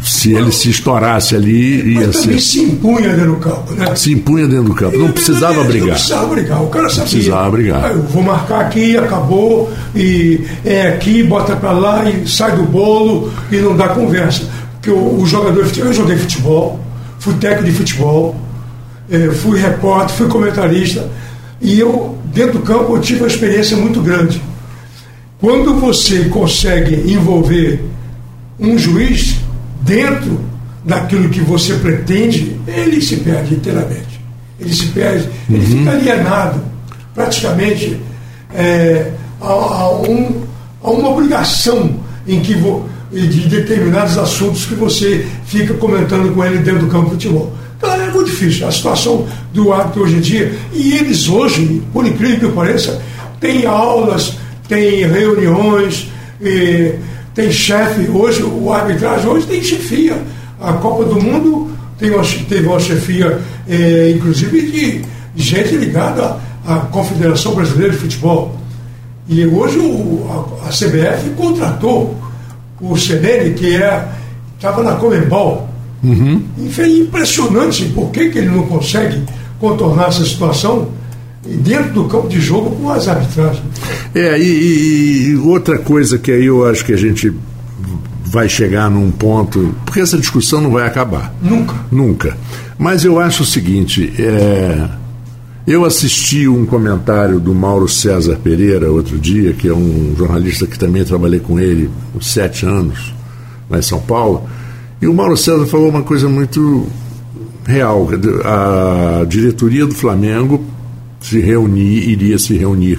se 0.02 0.32
ele 0.32 0.52
se 0.52 0.70
estourasse 0.70 1.34
ali, 1.34 1.94
ia 1.94 2.06
Mas 2.06 2.20
também 2.20 2.38
se 2.38 2.60
impunha 2.60 3.08
dentro 3.14 3.32
do 3.32 3.36
campo, 3.36 3.72
né? 3.72 3.94
Se 3.96 4.12
impunha 4.12 4.46
dentro 4.46 4.64
do 4.64 4.74
campo. 4.74 4.96
Não 4.96 5.10
precisava 5.10 5.64
brigar. 5.64 5.88
Não 5.88 5.94
precisava 5.94 6.26
brigar. 6.26 6.62
O 6.62 6.68
cara 6.68 6.88
sabia. 6.88 7.02
Não 7.02 7.10
precisava 7.10 7.50
brigar. 7.50 7.84
Ah, 7.84 7.88
eu 7.88 8.02
vou 8.02 8.22
marcar 8.22 8.60
aqui, 8.60 8.96
acabou, 8.96 9.72
e 9.94 10.40
é 10.64 10.88
aqui, 10.88 11.22
bota 11.22 11.56
para 11.56 11.72
lá 11.72 12.08
e 12.08 12.28
sai 12.28 12.54
do 12.56 12.62
bolo 12.62 13.32
e 13.50 13.56
não 13.56 13.76
dá 13.76 13.88
conversa. 13.88 14.44
Porque 14.74 14.90
o, 14.90 15.20
o 15.20 15.26
jogador, 15.26 15.66
eu 15.76 15.92
joguei 15.92 16.16
futebol, 16.16 16.78
fui 17.18 17.34
técnico 17.34 17.64
de 17.64 17.72
futebol, 17.72 18.36
é, 19.10 19.30
fui 19.30 19.58
repórter, 19.58 20.16
fui 20.16 20.28
comentarista, 20.28 21.10
e 21.60 21.80
eu, 21.80 22.16
dentro 22.26 22.58
do 22.58 22.60
campo, 22.60 22.94
eu 22.94 23.00
tive 23.00 23.20
uma 23.20 23.28
experiência 23.28 23.76
muito 23.76 24.00
grande. 24.00 24.40
Quando 25.40 25.74
você 25.74 26.26
consegue 26.26 27.10
envolver 27.10 27.82
um 28.58 28.78
juiz, 28.78 29.36
dentro 29.82 30.40
daquilo 30.84 31.28
que 31.28 31.40
você 31.40 31.74
pretende, 31.74 32.58
ele 32.66 33.00
se 33.00 33.16
perde 33.16 33.54
inteiramente. 33.54 34.20
Ele 34.60 34.72
se 34.72 34.86
perde, 34.86 35.28
uhum. 35.48 35.56
ele 35.56 35.66
fica 35.66 35.90
alienado, 35.90 36.60
praticamente, 37.14 37.98
é, 38.54 39.10
a, 39.40 39.46
a, 39.46 40.00
um, 40.02 40.42
a, 40.82 40.90
uma 40.90 41.10
obrigação 41.10 41.96
em 42.26 42.40
que 42.40 42.54
vo, 42.54 42.88
de 43.10 43.48
determinados 43.48 44.16
assuntos 44.16 44.66
que 44.66 44.74
você 44.74 45.26
fica 45.46 45.74
comentando 45.74 46.34
com 46.34 46.44
ele 46.44 46.58
dentro 46.58 46.80
do 46.80 46.88
campo 46.88 47.16
de 47.16 47.24
futebol. 47.26 47.52
Então 47.76 47.92
é 47.92 48.10
muito 48.10 48.30
difícil 48.30 48.66
a 48.66 48.72
situação 48.72 49.26
do 49.52 49.72
árbitro 49.72 50.02
hoje 50.02 50.16
em 50.16 50.20
dia. 50.20 50.54
E 50.72 50.94
eles 50.94 51.28
hoje, 51.28 51.82
por 51.92 52.06
incrível 52.06 52.50
que 52.50 52.56
pareça, 52.56 53.02
têm 53.40 53.66
aulas, 53.66 54.38
têm 54.68 55.06
reuniões. 55.06 56.08
E, 56.40 56.94
tem 57.34 57.50
chefe, 57.50 58.08
hoje, 58.08 58.42
o 58.44 58.72
arbitragem 58.72 59.28
hoje 59.28 59.46
tem 59.46 59.62
chefia. 59.62 60.22
A 60.60 60.74
Copa 60.74 61.04
do 61.04 61.20
Mundo 61.20 61.70
tem 61.98 62.10
uma, 62.10 62.22
teve 62.48 62.66
uma 62.66 62.78
chefia, 62.78 63.40
é, 63.68 64.12
inclusive, 64.14 64.70
de, 64.70 65.04
gente 65.34 65.76
ligada 65.76 66.38
à, 66.64 66.76
Confederação 66.76 67.54
Brasileira 67.54 67.92
de 67.92 67.98
Futebol. 67.98 68.56
E 69.28 69.44
hoje 69.46 69.78
o, 69.78 70.26
a, 70.62 70.68
a, 70.68 70.70
CBF 70.70 71.30
contratou 71.36 72.16
o 72.80 72.96
CNN, 72.96 73.52
que 73.54 73.80
estava 74.56 74.80
é, 74.80 74.84
na 74.84 74.92
Comembol. 74.92 75.68
Uhum. 76.04 76.40
E 76.58 76.68
foi 76.68 76.98
impressionante 77.00 77.86
por 77.86 78.10
que, 78.10 78.28
que 78.28 78.38
ele 78.38 78.50
não 78.50 78.66
consegue 78.66 79.22
contornar 79.58 80.08
essa 80.08 80.24
situação 80.24 80.88
dentro 81.46 81.92
do 81.92 82.04
campo 82.04 82.28
de 82.28 82.40
jogo 82.40 82.74
com 82.76 82.90
as 82.90 83.06
arbitragens. 83.06 83.62
É, 84.14 84.38
e, 84.38 85.30
e, 85.30 85.36
outra 85.36 85.78
coisa 85.78 86.18
que 86.18 86.30
aí 86.30 86.46
eu 86.46 86.66
acho 86.66 86.84
que 86.84 86.92
a 86.92 86.96
gente 86.96 87.32
vai 88.24 88.48
chegar 88.48 88.90
num 88.90 89.10
ponto, 89.10 89.74
porque 89.84 90.00
essa 90.00 90.18
discussão 90.18 90.60
não 90.60 90.70
vai 90.70 90.86
acabar. 90.86 91.34
Nunca. 91.40 91.74
Nunca. 91.90 92.36
Mas 92.78 93.04
eu 93.04 93.20
acho 93.20 93.42
o 93.42 93.46
seguinte, 93.46 94.12
é, 94.18 94.88
eu 95.66 95.84
assisti 95.84 96.48
um 96.48 96.66
comentário 96.66 97.38
do 97.38 97.54
Mauro 97.54 97.88
César 97.88 98.36
Pereira 98.42 98.90
outro 98.90 99.18
dia, 99.18 99.52
que 99.52 99.68
é 99.68 99.74
um 99.74 100.14
jornalista 100.16 100.66
que 100.66 100.78
também 100.78 101.04
trabalhei 101.04 101.40
com 101.40 101.60
ele 101.60 101.88
há 102.16 102.22
sete 102.22 102.66
anos, 102.66 103.14
lá 103.70 103.78
em 103.78 103.82
São 103.82 104.00
Paulo, 104.00 104.48
e 105.00 105.06
o 105.06 105.14
Mauro 105.14 105.36
César 105.36 105.66
falou 105.66 105.88
uma 105.88 106.02
coisa 106.02 106.28
muito 106.28 106.86
real. 107.64 108.08
A 108.44 109.24
diretoria 109.24 109.86
do 109.86 109.94
Flamengo 109.94 110.64
se 111.24 111.40
reunir, 111.40 112.06
iria 112.10 112.38
se 112.38 112.54
reunir 112.54 112.98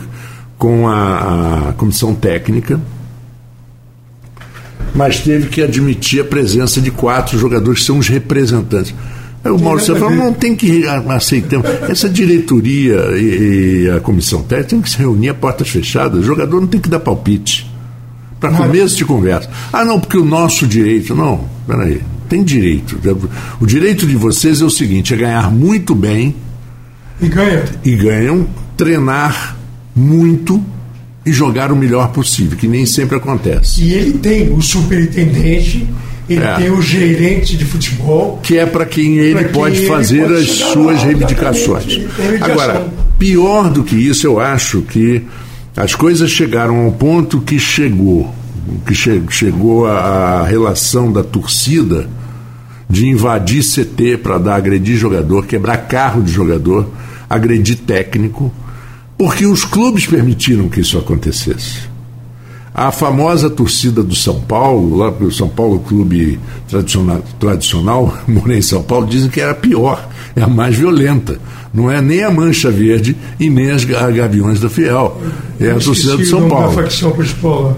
com 0.58 0.88
a, 0.88 1.70
a 1.70 1.74
comissão 1.74 2.16
técnica, 2.16 2.80
mas 4.96 5.20
teve 5.20 5.48
que 5.48 5.62
admitir 5.62 6.22
a 6.22 6.24
presença 6.24 6.82
de 6.82 6.90
quatro 6.90 7.38
jogadores 7.38 7.82
que 7.82 7.86
são 7.86 8.00
os 8.00 8.08
representantes. 8.08 8.96
Aí 9.44 9.52
o 9.52 9.60
Mauro 9.60 9.80
falou, 9.80 10.10
não 10.10 10.34
tem 10.34 10.56
que 10.56 10.88
aceitar. 10.88 11.62
Essa 11.88 12.10
diretoria 12.10 12.96
e, 13.16 13.84
e, 13.84 13.90
a 13.92 14.00
comissão 14.00 14.42
técnica 14.42 14.70
tem 14.70 14.82
que 14.82 14.90
se 14.90 14.98
reunir 14.98 15.30
a 15.30 15.34
portas 15.36 15.70
fechadas. 15.70 16.20
O 16.20 16.24
jogador 16.24 16.60
não 16.60 16.68
tem 16.68 16.82
que 16.82 16.90
dar 16.90 17.00
palpite. 17.00 17.70
Para 18.40 18.52
começo 18.52 18.98
de 18.98 19.06
conversa. 19.06 19.48
Ah, 19.72 19.86
não, 19.86 20.00
porque 20.00 20.18
o 20.18 20.26
nosso 20.26 20.66
direito. 20.66 21.14
Não, 21.14 21.46
peraí. 21.68 22.02
Tem 22.28 22.44
direito. 22.44 23.00
O 23.62 23.68
direito 23.68 24.08
de 24.08 24.16
vocês 24.16 24.62
é 24.62 24.66
o 24.66 24.70
seguinte: 24.70 25.14
é 25.14 25.18
ganhar 25.18 25.52
muito 25.52 25.94
bem 25.94 26.36
e 27.22 27.28
ganham. 27.28 27.64
E 27.84 27.96
ganham, 27.96 28.48
treinar 28.76 29.56
muito 29.96 30.64
e 31.26 31.32
jogar 31.32 31.72
o 31.72 31.76
melhor 31.76 32.10
possível, 32.10 32.58
que 32.58 32.68
nem 32.68 32.86
sempre 32.86 33.18
acontece. 33.18 33.84
E 33.84 33.94
ele 33.94 34.14
tem 34.20 34.54
o 34.54 34.62
superintendente, 34.62 35.88
ele 36.30 36.44
é. 36.44 36.56
tem 36.56 36.70
o 36.70 36.82
gerente 36.82 37.58
de 37.58 37.66
futebol. 37.66 38.40
Que 38.44 38.58
é 38.58 38.66
para 38.66 38.86
quem 38.86 39.18
ele 39.18 39.44
quem 39.44 39.52
pode 39.52 39.78
ele 39.78 39.88
fazer 39.88 40.28
pode 40.28 40.36
as 40.36 40.50
suas 40.50 40.98
lá, 40.98 41.06
reivindicações. 41.06 42.00
Agora, 42.42 42.88
pior 43.18 43.70
do 43.70 43.84
que 43.84 43.96
isso, 43.96 44.28
eu 44.28 44.40
acho 44.40 44.82
que 44.82 45.24
as 45.76 45.96
coisas 45.96 46.30
chegaram 46.30 46.86
ao 46.86 46.92
ponto 46.92 47.42
que 47.42 47.58
chegou, 47.58 48.34
que 48.86 48.94
che 48.94 49.22
chegou 49.30 49.88
a, 49.88 50.42
a 50.42 50.46
relação 50.46 51.12
da 51.12 51.24
torcida 51.24 52.08
de 52.90 53.08
invadir 53.08 53.64
CT 53.64 54.18
para 54.18 54.38
dar 54.38 54.56
agredir 54.56 54.98
jogador, 54.98 55.46
quebrar 55.46 55.78
carro 55.88 56.22
de 56.22 56.32
jogador, 56.32 56.88
agredir 57.30 57.78
técnico, 57.80 58.52
porque 59.18 59.46
os 59.46 59.64
clubes 59.64 60.06
permitiram 60.06 60.70
que 60.70 60.82
isso 60.82 60.98
acontecesse. 60.98 61.96
A 62.74 62.92
famosa 62.92 63.50
torcida 63.50 64.04
do 64.04 64.14
São 64.14 64.42
Paulo, 64.42 64.98
lá 64.98 65.10
o 65.10 65.32
São 65.32 65.48
Paulo 65.48 65.80
Clube 65.80 66.38
tradicional, 66.68 67.24
tradicional, 67.40 68.18
morei 68.28 68.58
em 68.58 68.62
São 68.62 68.84
Paulo, 68.84 69.08
dizem 69.08 69.30
que 69.30 69.40
era 69.40 69.56
pior, 69.56 70.10
é 70.36 70.42
a 70.42 70.48
mais 70.48 70.76
violenta. 70.76 71.40
Não 71.74 71.90
é 71.90 72.02
nem 72.02 72.24
a 72.24 72.32
Mancha 72.32 72.72
Verde 72.72 73.16
e 73.40 73.50
nem 73.50 73.72
as 73.72 73.84
Gaviões 73.84 74.60
da 74.62 74.70
Fiel. 74.70 75.22
É 75.60 75.72
a 75.72 75.76
torcida 75.80 76.16
do 76.16 76.26
São 76.26 76.48
Paulo. 76.48 76.72
Facção 76.72 77.12
principal. 77.12 77.78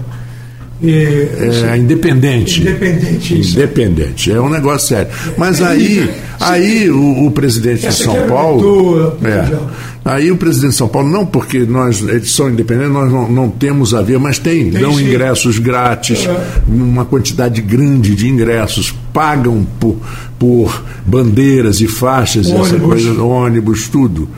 É, 0.82 1.76
independente. 1.76 2.60
Independente. 2.60 3.40
Isso. 3.40 3.56
Independente. 3.56 4.30
É 4.30 4.40
um 4.40 4.48
negócio 4.48 4.88
sério. 4.88 5.10
Mas 5.36 5.60
aí, 5.60 6.08
aí 6.38 6.88
o, 6.88 7.26
o 7.26 7.30
presidente 7.32 7.86
de 7.86 7.92
São 7.92 8.28
Paulo. 8.28 9.16
É, 9.24 9.58
aí 10.04 10.30
o 10.30 10.36
presidente 10.36 10.70
de 10.70 10.76
São 10.76 10.88
Paulo, 10.88 11.08
não 11.08 11.26
porque 11.26 11.60
nós, 11.60 12.00
eles 12.02 12.30
são 12.30 12.48
independentes, 12.48 12.92
nós 12.92 13.10
não, 13.10 13.28
não 13.28 13.50
temos 13.50 13.92
a 13.92 14.02
ver, 14.02 14.18
mas 14.20 14.38
tem, 14.38 14.70
tem 14.70 14.80
dão 14.80 14.94
sim. 14.94 15.08
ingressos 15.08 15.58
grátis, 15.58 16.26
é. 16.26 16.40
uma 16.68 17.04
quantidade 17.04 17.60
grande 17.60 18.14
de 18.14 18.28
ingressos, 18.28 18.94
pagam 19.12 19.66
por, 19.78 19.96
por 20.38 20.84
bandeiras 21.04 21.80
e 21.80 21.88
faixas, 21.88 22.46
ônibus. 22.46 22.66
essa 22.68 22.78
coisa, 22.78 23.22
ônibus, 23.22 23.88
tudo. 23.88 24.28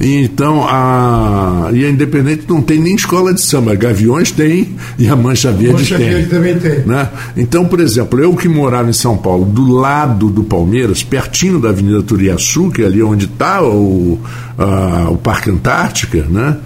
E 0.00 0.14
então 0.16 0.64
a. 0.66 1.70
E 1.72 1.84
a 1.84 1.90
Independente 1.90 2.44
não 2.48 2.62
tem 2.62 2.78
nem 2.78 2.94
escola 2.94 3.34
de 3.34 3.40
samba. 3.40 3.74
Gaviões 3.74 4.30
tem 4.30 4.76
e 4.98 5.08
a 5.08 5.16
Mancha 5.16 5.50
Verde 5.50 5.72
Mancha 5.72 5.96
tem. 5.96 6.08
Verde 6.08 6.28
também 6.28 6.58
tem. 6.58 6.80
Né? 6.86 7.08
Então, 7.36 7.66
por 7.66 7.80
exemplo, 7.80 8.20
eu 8.20 8.34
que 8.34 8.48
morava 8.48 8.88
em 8.88 8.94
São 8.94 9.16
Paulo, 9.16 9.44
do 9.44 9.70
lado 9.72 10.30
do 10.30 10.44
Palmeiras, 10.44 11.02
pertinho 11.02 11.58
da 11.58 11.70
Avenida 11.70 12.02
Turiaçu, 12.02 12.70
que 12.70 12.82
é 12.82 12.86
ali 12.86 13.02
onde 13.02 13.26
está 13.26 13.62
o, 13.62 14.18
a, 14.58 15.10
o 15.10 15.16
Parque 15.16 15.50
Antártica, 15.50 16.24
né? 16.28 16.56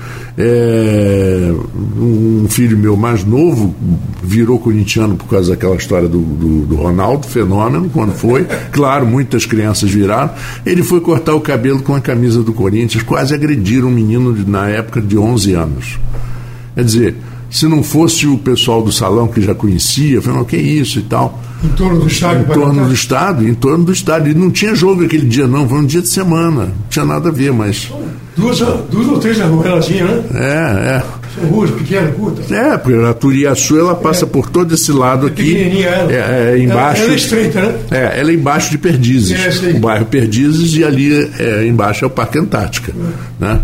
É, 0.43 1.53
um 1.99 2.47
filho 2.49 2.79
meu 2.79 2.97
mais 2.97 3.23
novo 3.23 3.75
virou 4.23 4.59
corintiano 4.59 5.15
por 5.15 5.29
causa 5.29 5.51
daquela 5.51 5.77
história 5.77 6.09
do, 6.09 6.19
do, 6.19 6.65
do, 6.65 6.77
Ronaldo, 6.77 7.27
fenômeno, 7.27 7.91
quando 7.91 8.13
foi. 8.13 8.47
Claro, 8.73 9.05
muitas 9.05 9.45
crianças 9.45 9.91
viraram. 9.91 10.33
Ele 10.65 10.83
foi 10.83 11.03
cortar 11.03 11.35
o 11.35 11.43
cabelo 11.43 11.83
com 11.83 11.95
a 11.95 12.01
camisa 12.01 12.43
do 12.43 12.55
Corinthians, 12.55 13.03
quase 13.03 13.35
agrediram 13.35 13.89
um 13.89 13.91
menino 13.91 14.33
de, 14.33 14.49
na 14.49 14.67
época 14.67 15.03
de 15.03 15.19
11 15.19 15.53
anos. 15.53 15.99
Quer 16.75 16.85
dizer, 16.85 17.17
Se 17.51 17.67
não 17.67 17.83
fosse 17.83 18.27
o 18.27 18.39
pessoal 18.39 18.83
do 18.83 18.93
salão 18.93 19.27
que 19.27 19.41
já 19.41 19.55
conhecia, 19.55 20.23
falando, 20.23 20.45
que 20.45 20.57
isso 20.57 21.01
e 21.01 21.03
tal. 21.03 21.41
Em 21.63 21.69
torno 21.71 22.01
do 22.01 22.07
estádio? 22.07 22.43
Em 22.43 22.55
torno 22.55 22.87
do 22.87 22.95
estádio, 22.95 23.49
em 23.49 23.55
torno 23.55 23.85
do 23.85 23.93
estádio. 23.93 24.31
E 24.31 24.35
não 24.35 24.51
tinha 24.51 24.75
jogo 24.75 25.05
aquele 25.05 25.27
dia, 25.27 25.47
não, 25.47 25.69
foi 25.69 25.79
um 25.79 25.85
dia 25.85 26.01
de 26.01 26.09
semana. 26.09 26.67
Não 26.67 26.75
tinha 26.89 27.05
nada 27.05 27.29
a 27.29 27.33
ver, 27.33 27.53
mas. 27.53 27.91
Duas, 28.37 28.59
duas 28.91 29.09
ou 29.09 29.19
três 29.19 29.39
ruelas 29.39 29.85
tinha, 29.85 30.05
né? 30.07 30.25
É, 30.35 30.97
é. 30.97 31.03
São 31.35 31.49
ruas 31.51 31.71
pequenas, 31.71 32.15
curtas. 32.15 32.51
É, 32.51 32.77
porque 32.77 32.99
a 33.05 33.15
Turiaçu 33.15 33.79
ela 33.79 33.95
passa 33.95 34.25
é. 34.25 34.29
por 34.29 34.49
todo 34.49 34.75
esse 34.75 34.91
lado 34.93 35.27
aqui. 35.27 35.43
Pequenininha 35.43 35.89
ela. 35.89 36.13
É, 36.13 36.55
é 36.55 36.59
embaixo. 36.59 37.03
Ela, 37.03 37.05
ela, 37.05 37.13
é 37.13 37.17
estreita, 37.17 37.61
né? 37.61 37.79
É, 37.91 38.21
ela 38.21 38.31
é 38.31 38.35
embaixo 38.35 38.71
de 38.71 38.79
Perdizes. 38.79 39.63
É, 39.63 39.71
o 39.71 39.81
bairro 39.81 40.07
Perdizes 40.07 40.75
e 40.77 40.85
ali 40.85 41.31
é, 41.39 41.67
embaixo 41.67 42.05
é 42.05 42.07
o 42.07 42.11
Parque 42.11 42.39
Antártica. 42.39 42.93
É. 42.93 43.45
Né? 43.45 43.61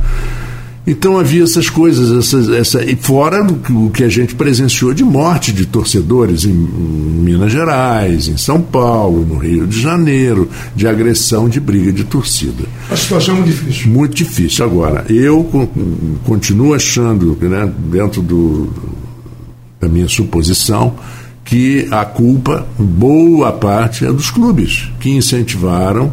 Então 0.87 1.19
havia 1.19 1.43
essas 1.43 1.69
coisas, 1.69 2.17
essas, 2.17 2.49
essa, 2.49 2.85
e 2.85 2.95
fora 2.95 3.45
o 3.71 3.91
que 3.91 4.05
a 4.05 4.09
gente 4.09 4.37
presenciou 4.37 4.95
de 4.95 5.03
morte 5.03 5.53
de 5.53 5.67
torcedores 5.67 6.45
em, 6.45 6.51
em, 6.51 7.27
Minas 7.27 7.51
Gerais, 7.51 8.29
em 8.29 8.37
São 8.37 8.63
Paulo, 8.63 9.27
no 9.27 9.37
Rio 9.37 9.67
de 9.67 9.81
Janeiro, 9.81 10.49
de 10.77 10.87
agressão, 10.87 11.49
de 11.49 11.59
briga 11.59 11.93
de 11.93 12.05
torcida. 12.05 12.65
A 12.89 12.97
situação 12.97 13.35
é 13.35 13.39
muito 13.39 13.51
difícil. 13.51 13.91
Muito 13.91 14.15
difícil. 14.15 14.65
Agora, 14.65 15.05
eu 15.09 15.69
continuo 16.25 16.73
achando, 16.73 17.37
né, 17.41 17.69
dentro 17.91 18.23
do, 18.23 18.73
da 19.81 19.89
minha 19.89 20.09
suposição, 20.09 20.95
que 21.45 21.89
a 21.91 22.05
culpa, 22.05 22.65
boa 22.79 23.51
parte, 23.53 24.05
é 24.05 24.13
dos 24.13 24.31
clubes 24.31 24.89
que 25.01 25.11
incentivaram 25.11 26.13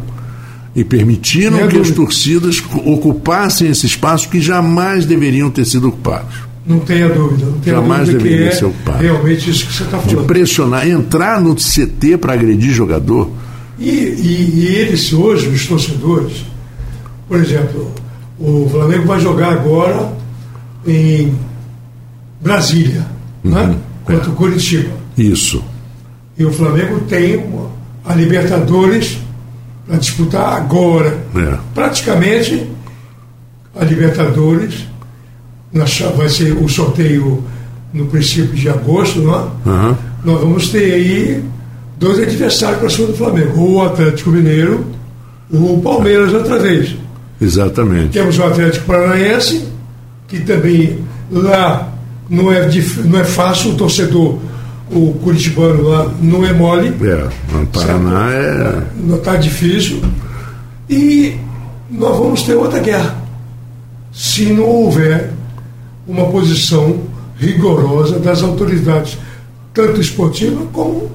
e 0.74 0.82
permitiram 0.82 1.68
que 1.68 1.78
as 1.78 1.90
torcidas 1.90 2.62
ocupassem 2.84 3.68
esse 3.68 3.86
espaço 3.86 4.28
que 4.28 4.40
jamais 4.40 5.06
deveriam 5.06 5.50
ter 5.50 5.64
sido 5.64 5.88
ocupados. 5.88 6.34
Não 6.66 6.80
tenha 6.80 7.08
dúvida. 7.08 7.46
Não 7.46 7.58
tenha 7.60 7.76
jamais 7.76 8.08
dúvida 8.08 8.24
deveria 8.24 8.48
é 8.48 8.50
ser 8.50 8.64
ocupado. 8.64 9.02
Realmente 9.02 9.50
isso 9.50 9.66
que 9.66 9.72
você 9.72 9.84
está 9.84 9.98
falando. 9.98 10.20
De 10.20 10.26
pressionar, 10.26 10.88
entrar 10.88 11.40
no 11.40 11.54
CT 11.54 12.16
para 12.18 12.32
agredir 12.32 12.72
jogador. 12.72 13.30
E, 13.78 13.90
e, 13.90 14.52
e, 14.54 14.66
eles 14.66 15.12
hoje, 15.12 15.48
os 15.48 15.66
torcedores, 15.66 16.44
por 17.28 17.38
exemplo, 17.38 17.92
o 18.38 18.68
Flamengo 18.70 19.06
vai 19.06 19.20
jogar 19.20 19.52
agora 19.52 20.12
em 20.86 21.34
Brasília, 22.40 23.06
uhum, 23.44 23.50
né? 23.50 23.76
contra 24.04 24.26
é. 24.26 24.28
o 24.28 24.32
Curitiba. 24.32 24.90
Isso. 25.18 25.62
E 26.38 26.44
o 26.44 26.52
Flamengo 26.52 27.00
tem 27.00 27.44
a 28.04 28.14
Libertadores 28.14 29.18
para 29.86 29.96
disputar 29.98 30.54
agora. 30.54 31.18
É. 31.36 31.58
Praticamente 31.74 32.70
a 33.76 33.84
Libertadores 33.84 34.86
vai 36.16 36.28
ser 36.28 36.52
o 36.52 36.68
sorteio 36.68 37.44
no 37.92 38.06
princípio 38.06 38.54
de 38.54 38.68
agosto, 38.68 39.20
não 39.20 39.34
é? 39.34 39.68
Uhum. 39.68 39.96
Nós 40.24 40.40
vamos 40.40 40.68
ter 40.68 40.94
aí 40.94 41.44
dois 41.98 42.18
adversários 42.18 42.78
para 42.78 42.90
cima 42.90 43.08
do 43.08 43.14
Flamengo, 43.14 43.60
ou 43.60 43.74
o 43.74 43.82
Atlético 43.84 44.30
Mineiro 44.30 44.84
ou 45.52 45.78
o 45.78 45.82
Palmeiras 45.82 46.32
outra 46.32 46.58
vez. 46.58 46.96
Exatamente. 47.40 48.10
Temos 48.10 48.38
o 48.38 48.44
Atlético 48.44 48.86
Paranaense, 48.86 49.64
que 50.28 50.40
também 50.40 51.04
lá 51.30 51.92
não 52.28 52.50
é, 52.52 52.68
não 53.04 53.18
é 53.18 53.24
fácil 53.24 53.72
o 53.72 53.74
torcedor 53.74 54.38
o 54.90 55.14
curitibano 55.22 55.82
lá 55.82 56.12
não 56.20 56.44
é 56.44 56.52
mole. 56.52 56.88
É, 56.88 57.28
no 57.52 57.66
Paraná 57.66 58.30
certo? 58.30 58.78
é. 58.78 58.82
Não 58.96 59.16
está 59.16 59.36
difícil. 59.36 60.02
E 60.88 61.36
nós 61.90 62.18
vamos 62.18 62.42
ter 62.42 62.54
outra 62.54 62.80
guerra. 62.80 63.16
Se 64.12 64.46
não 64.46 64.64
houver 64.64 65.32
uma 66.06 66.26
posição 66.26 66.98
rigorosa 67.38 68.18
das 68.18 68.42
autoridades, 68.42 69.18
tanto 69.72 70.00
esportivas 70.00 70.68
como 70.72 71.10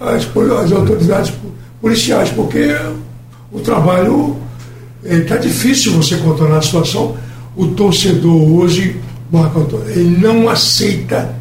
as, 0.00 0.28
as 0.62 0.72
autoridades 0.72 1.32
policiais, 1.80 2.30
porque 2.30 2.76
o 3.50 3.60
trabalho 3.60 4.36
está 5.02 5.36
difícil 5.36 5.92
você 5.92 6.16
controlar 6.16 6.58
a 6.58 6.62
situação. 6.62 7.16
O 7.56 7.68
torcedor 7.68 8.42
hoje, 8.52 9.00
Marco 9.32 9.60
Antônio, 9.60 9.88
ele 9.88 10.18
não 10.18 10.48
aceita 10.48 11.34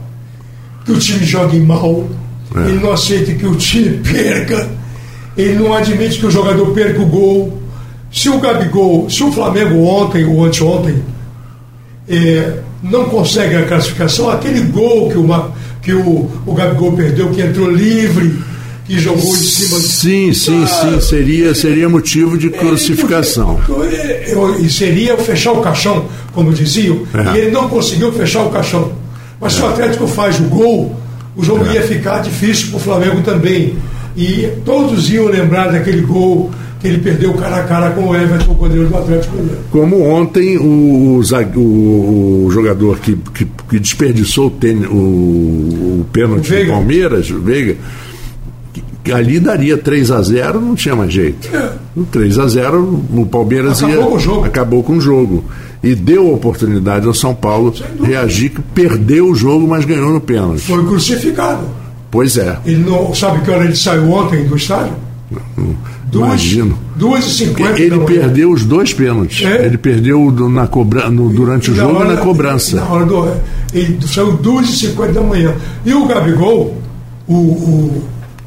que 0.86 0.92
o 0.92 1.00
time 1.00 1.26
jogue 1.26 1.60
mal, 1.60 2.08
é. 2.56 2.70
ele 2.70 2.80
não 2.80 2.92
aceita 2.92 3.34
que 3.34 3.46
o 3.46 3.56
time 3.56 3.98
perca, 3.98 4.70
ele 5.36 5.56
não 5.56 5.74
admite 5.74 6.20
que 6.20 6.26
o 6.26 6.32
jogador 6.32 6.68
perca 6.68 7.02
o 7.02 7.06
gol. 7.06 7.62
Se 8.12 8.30
o 8.30 8.40
Gabigol, 8.40 9.10
se 9.10 9.24
o 9.24 9.32
Flamengo 9.32 9.84
ontem 9.84 10.24
ou 10.24 10.46
anteontem 10.46 11.04
é, 12.08 12.60
não 12.82 13.06
consegue 13.06 13.56
a 13.56 13.66
classificação, 13.66 14.30
aquele 14.30 14.62
gol 14.62 15.10
que 15.10 15.18
o, 15.18 15.52
que 15.82 15.94
o, 15.94 16.32
o 16.46 16.54
Gabigol 16.54 16.94
perdeu, 16.94 17.30
que 17.32 17.42
entrou 17.42 17.70
livre, 17.70 18.40
que 18.86 19.00
jogou 19.00 19.36
em 19.36 19.36
cima 19.36 19.80
de. 19.80 19.88
Sim, 19.88 20.34
sim, 20.34 20.64
ah, 20.64 20.68
sim. 20.68 21.02
Seria, 21.02 21.56
seria 21.56 21.90
motivo 21.90 22.38
de 22.38 22.50
crucificação. 22.52 23.60
É, 23.92 24.34
e 24.60 24.70
seria 24.70 25.18
fechar 25.18 25.52
o 25.54 25.62
caixão, 25.62 26.06
como 26.32 26.54
diziam, 26.54 27.02
é. 27.14 27.36
e 27.36 27.42
ele 27.42 27.52
não 27.52 27.68
conseguiu 27.68 28.14
fechar 28.14 28.44
o 28.44 28.52
caixão. 28.52 28.92
Mas 29.40 29.54
se 29.54 29.62
o 29.62 29.68
Atlético 29.68 30.08
faz 30.08 30.40
o 30.40 30.44
gol, 30.44 30.96
o 31.36 31.44
jogo 31.44 31.66
ia 31.72 31.82
ficar 31.82 32.20
difícil 32.20 32.70
para 32.70 32.78
o 32.78 32.80
Flamengo 32.80 33.22
também. 33.22 33.76
E 34.16 34.50
todos 34.64 35.10
iam 35.10 35.26
lembrar 35.26 35.72
daquele 35.72 36.02
gol 36.02 36.50
que 36.80 36.88
ele 36.88 37.00
perdeu 37.00 37.34
cara 37.34 37.58
a 37.58 37.64
cara 37.64 37.90
com 37.92 38.10
o 38.10 38.16
Everton, 38.16 38.52
o 38.52 38.56
goleiro 38.56 38.88
do 38.88 38.98
Atlético 38.98 39.36
Mineiro. 39.36 39.60
Como 39.72 40.08
ontem 40.08 40.58
o, 40.58 41.22
o, 41.56 42.46
o 42.46 42.52
jogador 42.52 43.00
que, 43.00 43.18
que, 43.34 43.48
que, 43.70 43.80
desperdiçou 43.80 44.48
o, 44.48 44.94
o, 44.94 46.06
pênalti 46.14 46.54
do 46.54 46.72
Palmeiras, 46.72 47.30
o 47.30 47.42
Veiga, 47.42 47.76
ali 49.14 49.40
daria 49.40 49.78
3 49.78 50.12
a 50.12 50.22
0 50.22 50.62
não 50.62 50.76
tinha 50.76 50.96
mais 50.96 51.12
jeito. 51.12 51.50
É. 51.54 51.72
3 52.12 52.40
a 52.40 52.48
0 52.48 53.06
o 53.14 53.26
Palmeiras 53.26 53.84
acabou 53.84 54.00
ia, 54.00 54.06
com 54.06 54.16
o 54.16 54.20
jogo. 54.20 54.46
acabou 54.46 54.84
com 54.84 54.94
o 54.94 55.02
jogo 55.02 55.44
e 55.84 55.94
deu 55.94 56.34
oportunidade 56.34 57.06
ao 57.06 57.14
São 57.14 57.36
Paulo 57.36 57.74
reagir, 58.02 58.50
que 58.50 58.62
perdeu 58.62 59.30
o 59.30 59.36
jogo, 59.36 59.68
mas 59.68 59.86
ganhou 59.86 60.12
no 60.12 60.22
pênalti. 60.22 60.62
Foi 60.62 60.84
crucificado. 60.86 61.66
Pois 62.10 62.38
é. 62.38 62.58
Ele 62.66 62.90
não 62.90 63.14
sabe 63.14 63.42
que 63.42 63.52
hora 63.52 63.66
ele 63.66 63.76
saiu 63.76 64.10
ontem 64.12 64.46
do 64.46 64.56
estádio? 64.56 64.94
Duas, 66.06 66.28
Imagino. 66.28 66.80
Duas 66.96 67.26
e 67.26 67.32
cinquenta. 67.32 67.82
Ele 67.82 68.00
perdeu 68.00 68.52
os 68.52 68.64
dois 68.64 68.94
pênaltis. 68.94 69.46
É? 69.46 69.66
Ele 69.66 69.78
perdeu 69.78 70.32
na 70.50 70.66
cobra, 70.66 71.10
no, 71.10 71.30
durante 71.30 71.72
o 71.72 71.76
jogo 71.76 71.98
hora, 71.98 72.14
e 72.14 72.16
na 72.16 72.22
cobrança. 72.22 72.78
Na 72.78 72.88
hora 72.88 73.06
do, 73.06 73.34
ele 73.74 74.00
saiu 74.08 74.34
duas 74.38 74.70
e 74.70 74.78
cinquenta 74.78 75.14
da 75.14 75.22
manhã. 75.22 75.54
E 75.86 75.94
o 75.94 76.06
Gabigol, 76.06 76.78
o, 77.28 77.34
o, 77.34 78.04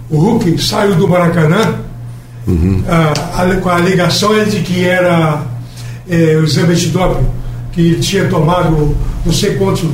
o 0.08 0.18
Hulk, 0.18 0.62
saiu 0.62 0.94
do 0.94 1.06
Maracanã 1.06 1.74
uhum. 2.46 2.82
a, 2.88 3.42
a, 3.42 3.56
com 3.56 3.68
a 3.68 3.76
alegação 3.76 4.32
de 4.44 4.60
que 4.60 4.84
era 4.84 5.42
é, 6.08 6.36
o 6.36 6.44
exame 6.44 6.74
de 6.74 6.88
doping, 6.88 7.26
que 7.72 7.96
tinha 8.00 8.28
tomado 8.28 8.96
não 9.24 9.32
sei 9.32 9.56
quanto 9.56 9.88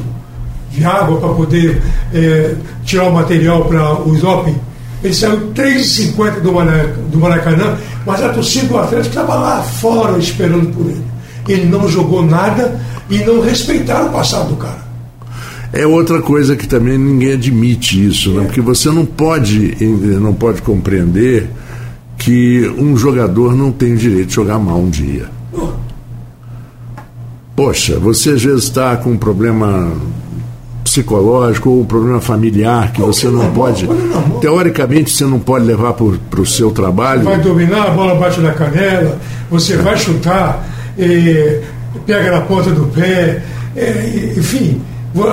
de 0.70 0.85
água 0.85 1.18
para 1.18 1.29
poder 1.31 1.81
é, 2.12 2.55
tirar 2.85 3.09
o 3.09 3.14
material 3.14 3.64
para 3.64 4.00
o 4.00 4.16
doping. 4.16 4.57
Ele 5.03 5.14
saiu 5.14 5.53
3,50 5.53 6.40
do, 6.40 7.11
do 7.11 7.18
Maracanã, 7.18 7.77
mas 8.07 8.22
a 8.22 8.31
torcida 8.31 8.66
do 8.68 8.79
Atlético 8.79 9.09
estava 9.09 9.35
lá 9.35 9.62
fora 9.62 10.18
esperando 10.18 10.72
por 10.74 10.87
ele. 10.87 11.05
Ele 11.46 11.66
não 11.66 11.88
jogou 11.88 12.24
nada 12.24 12.81
e 13.11 13.18
não 13.18 13.40
respeitaram 13.40 14.09
o 14.09 14.12
passado 14.12 14.48
do 14.48 14.57
cara. 14.57 14.83
É 15.72 15.87
outra 15.87 16.22
coisa 16.22 16.57
que 16.57 16.66
também 16.68 16.96
ninguém 16.96 17.33
admite 17.33 18.07
isso, 18.07 18.31
né? 18.31 18.37
é. 18.37 18.40
né? 18.40 18.46
porque 18.46 18.61
você 18.61 18.90
não 18.90 19.05
pode, 19.05 19.77
não 20.20 20.33
pode 20.33 20.62
compreender 20.62 21.48
que 22.16 22.72
um 22.79 22.96
jogador 22.96 23.55
não 23.55 23.72
tem 23.72 23.92
o 23.92 23.96
direito 23.96 24.29
de 24.29 24.35
jogar 24.35 24.59
mal 24.59 24.79
um 24.79 24.88
dia. 24.88 25.29
Poxa, 27.57 27.99
você 27.99 28.31
às 28.31 28.43
vezes 28.43 28.64
está 28.64 28.97
com 28.97 29.11
um 29.11 29.17
problema 29.17 29.93
psicológico 30.83 31.71
ou 31.71 31.81
um 31.81 31.85
problema 31.85 32.21
familiar 32.21 32.93
que 32.93 33.01
você 33.01 33.29
não 33.29 33.53
pode. 33.53 33.88
Teoricamente, 34.40 35.11
você 35.11 35.25
não 35.25 35.40
pode 35.40 35.64
levar 35.64 35.95
para 35.95 36.40
o 36.40 36.47
seu 36.47 36.71
trabalho. 36.71 37.23
Vai 37.23 37.40
dominar, 37.40 37.88
a 37.88 37.90
bola 37.90 38.14
bate 38.17 38.40
na 38.40 38.53
canela, 38.53 39.19
você 39.51 39.77
vai 39.77 39.97
chutar, 39.97 40.64
eh, 40.99 41.62
pega 42.07 42.31
na 42.31 42.40
ponta 42.43 42.71
do 42.71 42.87
pé, 42.87 43.43
eh, 43.77 44.35
enfim, 44.37 44.81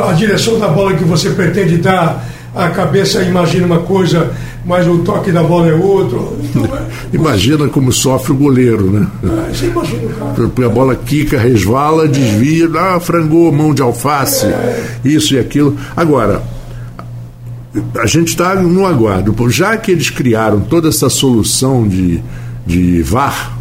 a 0.08 0.14
direção 0.14 0.60
da 0.60 0.68
bola 0.68 0.94
que 0.94 1.04
você 1.04 1.32
pretende 1.32 1.78
dar 1.78 2.24
a 2.54 2.70
cabeça 2.70 3.24
imagina 3.24 3.66
uma 3.66 3.80
coisa, 3.80 4.32
mas 4.66 4.86
o 4.86 5.00
toque 5.00 5.32
da 5.32 5.42
bola 5.42 5.68
é 5.68 5.74
outro. 5.74 6.38
Então, 6.44 6.66
é, 6.66 6.86
imagina 7.14 7.68
como 7.70 7.92
sofre 7.92 8.34
o 8.34 8.36
goleiro, 8.36 8.92
né? 8.92 9.08
É, 9.24 9.54
você 9.54 9.68
imagina, 9.68 10.14
cara. 10.14 10.66
A 10.66 10.70
bola 10.70 10.96
quica, 10.96 11.40
resvala, 11.40 12.08
desvia, 12.08 12.70
ah, 12.78 13.00
frangou, 13.00 13.52
mão 13.52 13.74
de 13.74 13.82
alface, 13.82 14.48
é. 14.48 15.00
isso 15.06 15.34
e 15.34 15.40
aquilo. 15.40 15.78
Agora, 15.96 16.44
a 17.98 18.06
gente 18.06 18.30
está 18.30 18.54
no 18.56 18.86
aguardo. 18.86 19.34
Já 19.50 19.78
que 19.78 19.92
eles 19.92 20.10
criaram 20.10 20.60
toda 20.60 20.90
essa 20.90 21.10
solução 21.10 21.88
de, 21.88 22.22
de 22.66 23.02
VAR, 23.02 23.58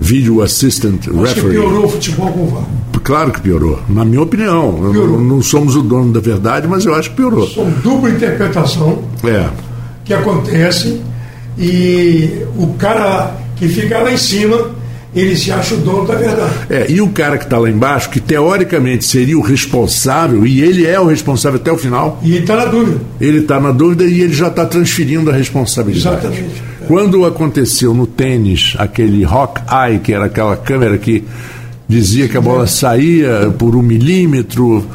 Video 0.00 0.42
Assistant 0.42 1.06
Acho 1.06 1.16
Referee. 1.16 1.42
Que 1.42 1.60
piorou 1.60 1.84
o 1.84 1.88
futebol 1.88 2.32
com 2.32 2.42
o 2.42 2.46
VAR 2.48 2.83
claro 3.04 3.30
que 3.30 3.40
piorou. 3.40 3.78
Na 3.88 4.04
minha 4.04 4.22
opinião. 4.22 4.72
Não, 4.92 5.20
não 5.20 5.42
somos 5.42 5.76
o 5.76 5.82
dono 5.82 6.12
da 6.12 6.20
verdade, 6.20 6.66
mas 6.66 6.84
eu 6.84 6.94
acho 6.94 7.10
que 7.10 7.16
piorou. 7.16 7.46
São 7.46 7.70
dupla 7.82 8.10
interpretação 8.10 9.04
é. 9.22 9.46
que 10.04 10.12
acontece 10.12 11.00
e 11.56 12.44
o 12.56 12.74
cara 12.74 13.36
que 13.54 13.68
fica 13.68 14.00
lá 14.00 14.12
em 14.12 14.16
cima 14.16 14.74
ele 15.14 15.36
se 15.36 15.52
acha 15.52 15.76
o 15.76 15.78
dono 15.78 16.06
da 16.06 16.16
verdade. 16.16 16.52
É, 16.68 16.90
e 16.90 17.00
o 17.00 17.08
cara 17.08 17.38
que 17.38 17.44
está 17.44 17.56
lá 17.56 17.70
embaixo, 17.70 18.10
que 18.10 18.18
teoricamente 18.18 19.04
seria 19.04 19.38
o 19.38 19.40
responsável, 19.40 20.44
e 20.44 20.60
ele 20.60 20.86
é 20.86 20.98
o 20.98 21.06
responsável 21.06 21.60
até 21.60 21.70
o 21.70 21.78
final. 21.78 22.18
E 22.22 22.32
ele 22.32 22.40
está 22.40 22.56
na 22.56 22.64
dúvida. 22.64 23.00
Ele 23.20 23.38
está 23.38 23.60
na 23.60 23.70
dúvida 23.70 24.04
e 24.04 24.20
ele 24.20 24.32
já 24.32 24.48
está 24.48 24.66
transferindo 24.66 25.30
a 25.30 25.32
responsabilidade. 25.32 26.16
Exatamente. 26.16 26.62
Quando 26.88 27.24
aconteceu 27.24 27.94
no 27.94 28.06
tênis 28.06 28.74
aquele 28.78 29.22
Rock 29.24 29.62
Eye, 29.72 30.00
que 30.00 30.12
era 30.12 30.24
aquela 30.24 30.56
câmera 30.56 30.98
que 30.98 31.24
dizia 31.88 32.28
que 32.28 32.36
a 32.36 32.40
bola 32.40 32.66
saía 32.66 33.54
por 33.58 33.76
um 33.76 33.82
milímetro, 33.82 34.86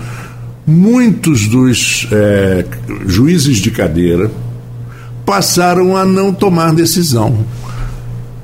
muitos 0.65 1.47
dos 1.47 2.07
é, 2.11 2.65
juízes 3.05 3.57
de 3.57 3.71
cadeira 3.71 4.31
passaram 5.25 5.95
a 5.95 6.05
não 6.05 6.33
tomar 6.33 6.73
decisão 6.73 7.45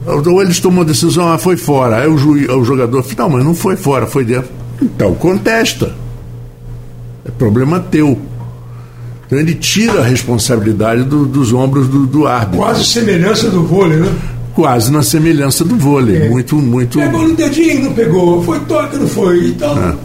ou 0.05 0.41
eles 0.41 0.59
tomam 0.59 0.81
a 0.81 0.85
decisão, 0.85 1.27
ah, 1.31 1.37
foi 1.37 1.57
fora. 1.57 1.97
Aí 1.97 2.07
o, 2.07 2.17
juiz, 2.17 2.47
o 2.49 2.63
jogador, 2.63 3.03
não, 3.17 3.29
mas 3.29 3.43
não 3.43 3.55
foi 3.55 3.75
fora, 3.75 4.05
foi 4.05 4.23
dentro. 4.23 4.49
Então 4.81 5.15
contesta. 5.15 5.93
É 7.25 7.31
problema 7.31 7.79
teu. 7.79 8.19
Então 9.25 9.39
ele 9.39 9.55
tira 9.55 10.01
a 10.01 10.03
responsabilidade 10.03 11.03
do, 11.03 11.25
dos 11.25 11.51
ombros 11.51 11.87
do, 11.87 12.05
do, 12.05 12.27
árbitro. 12.27 12.59
Quase 12.59 12.85
semelhança 12.85 13.49
do 13.49 13.63
vôlei, 13.63 13.97
né? 13.97 14.13
Quase 14.55 14.91
na 14.91 15.03
semelhança 15.03 15.63
do 15.65 15.75
vôlei. 15.75 16.15
É. 16.23 16.29
Muito, 16.29 16.55
muito. 16.55 16.97
Pegou 16.97 17.27
no 17.27 17.35
dedinho, 17.35 17.83
não 17.83 17.93
pegou. 17.93 18.41
Foi 18.41 18.59
toque, 18.61 18.97
não 18.97 19.07
foi. 19.07 19.49
Então. 19.49 19.77
É. 19.77 19.95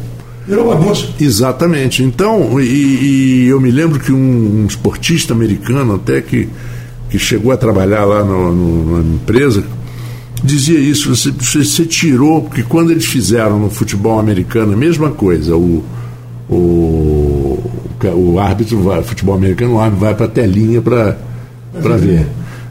Virou 0.47 0.67
bagunça. 0.67 1.07
Exatamente. 1.21 2.03
Então, 2.03 2.61
e, 2.61 2.65
e, 2.65 3.47
eu 3.47 3.61
me 3.61 3.71
lembro 3.71 4.01
que 4.01 4.11
um, 4.11 4.63
um 4.63 4.67
esportista 4.67 5.33
americano, 5.33 5.95
até 5.95 6.21
que, 6.21 6.49
que 7.09 7.19
chegou 7.19 7.53
a 7.53 7.57
trabalhar 7.57 8.05
lá 8.05 8.25
no, 8.25 8.53
no, 8.53 9.03
na 9.03 9.15
empresa, 9.15 9.63
dizia 10.43 10.79
isso, 10.79 11.15
você, 11.15 11.31
você, 11.31 11.85
tirou, 11.85 12.43
porque 12.43 12.65
quando 12.65 12.91
eles 12.91 13.05
fizeram 13.05 13.61
no 13.61 13.71
futebol 13.71 14.19
americano 14.19 14.73
a 14.73 14.77
mesma 14.77 15.11
coisa, 15.11 15.57
o, 15.57 15.85
o, 16.49 17.71
o 18.03 18.39
árbitro 18.41 18.83
vai, 18.83 19.05
futebol 19.05 19.37
americano, 19.37 19.75
o 19.75 19.79
árbitro 19.79 20.01
vai 20.01 20.15
para 20.17 20.27
a 20.27 20.31
telinha 20.31 20.83
para 20.83 21.17
ver. 21.97 22.27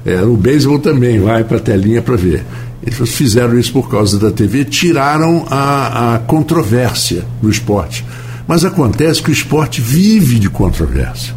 É, 0.09 0.21
no 0.21 0.35
beisebol 0.35 0.79
também 0.79 1.19
vai 1.19 1.43
para 1.43 1.57
a 1.57 1.59
telinha 1.59 2.01
para 2.01 2.15
ver. 2.15 2.43
Eles 2.81 3.11
fizeram 3.11 3.59
isso 3.59 3.71
por 3.71 3.87
causa 3.87 4.17
da 4.17 4.31
TV, 4.31 4.65
tiraram 4.65 5.45
a, 5.51 6.15
a 6.15 6.19
controvérsia 6.19 7.23
do 7.39 7.47
esporte. 7.47 8.03
Mas 8.47 8.65
acontece 8.65 9.21
que 9.21 9.29
o 9.29 9.31
esporte 9.31 9.79
vive 9.81 10.39
de 10.39 10.49
controvérsia. 10.49 11.35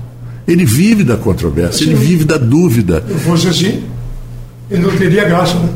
Ele 0.49 0.65
vive 0.65 1.05
da 1.05 1.19
controvérsia, 1.19 1.85
ele 1.85 1.95
vive 1.95 2.25
da 2.25 2.39
dúvida. 2.39 3.05
Se 3.07 3.15
fosse 3.25 3.49
assim, 3.49 3.85
ele 4.71 4.81
não 4.81 4.97
teria 4.97 5.25
graça, 5.25 5.59
né? 5.59 5.69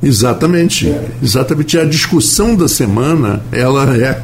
Exatamente. 0.00 0.94
Exatamente. 1.20 1.78
A 1.78 1.84
discussão 1.84 2.54
da 2.54 2.68
semana, 2.68 3.42
ela 3.50 3.96
é. 3.96 4.22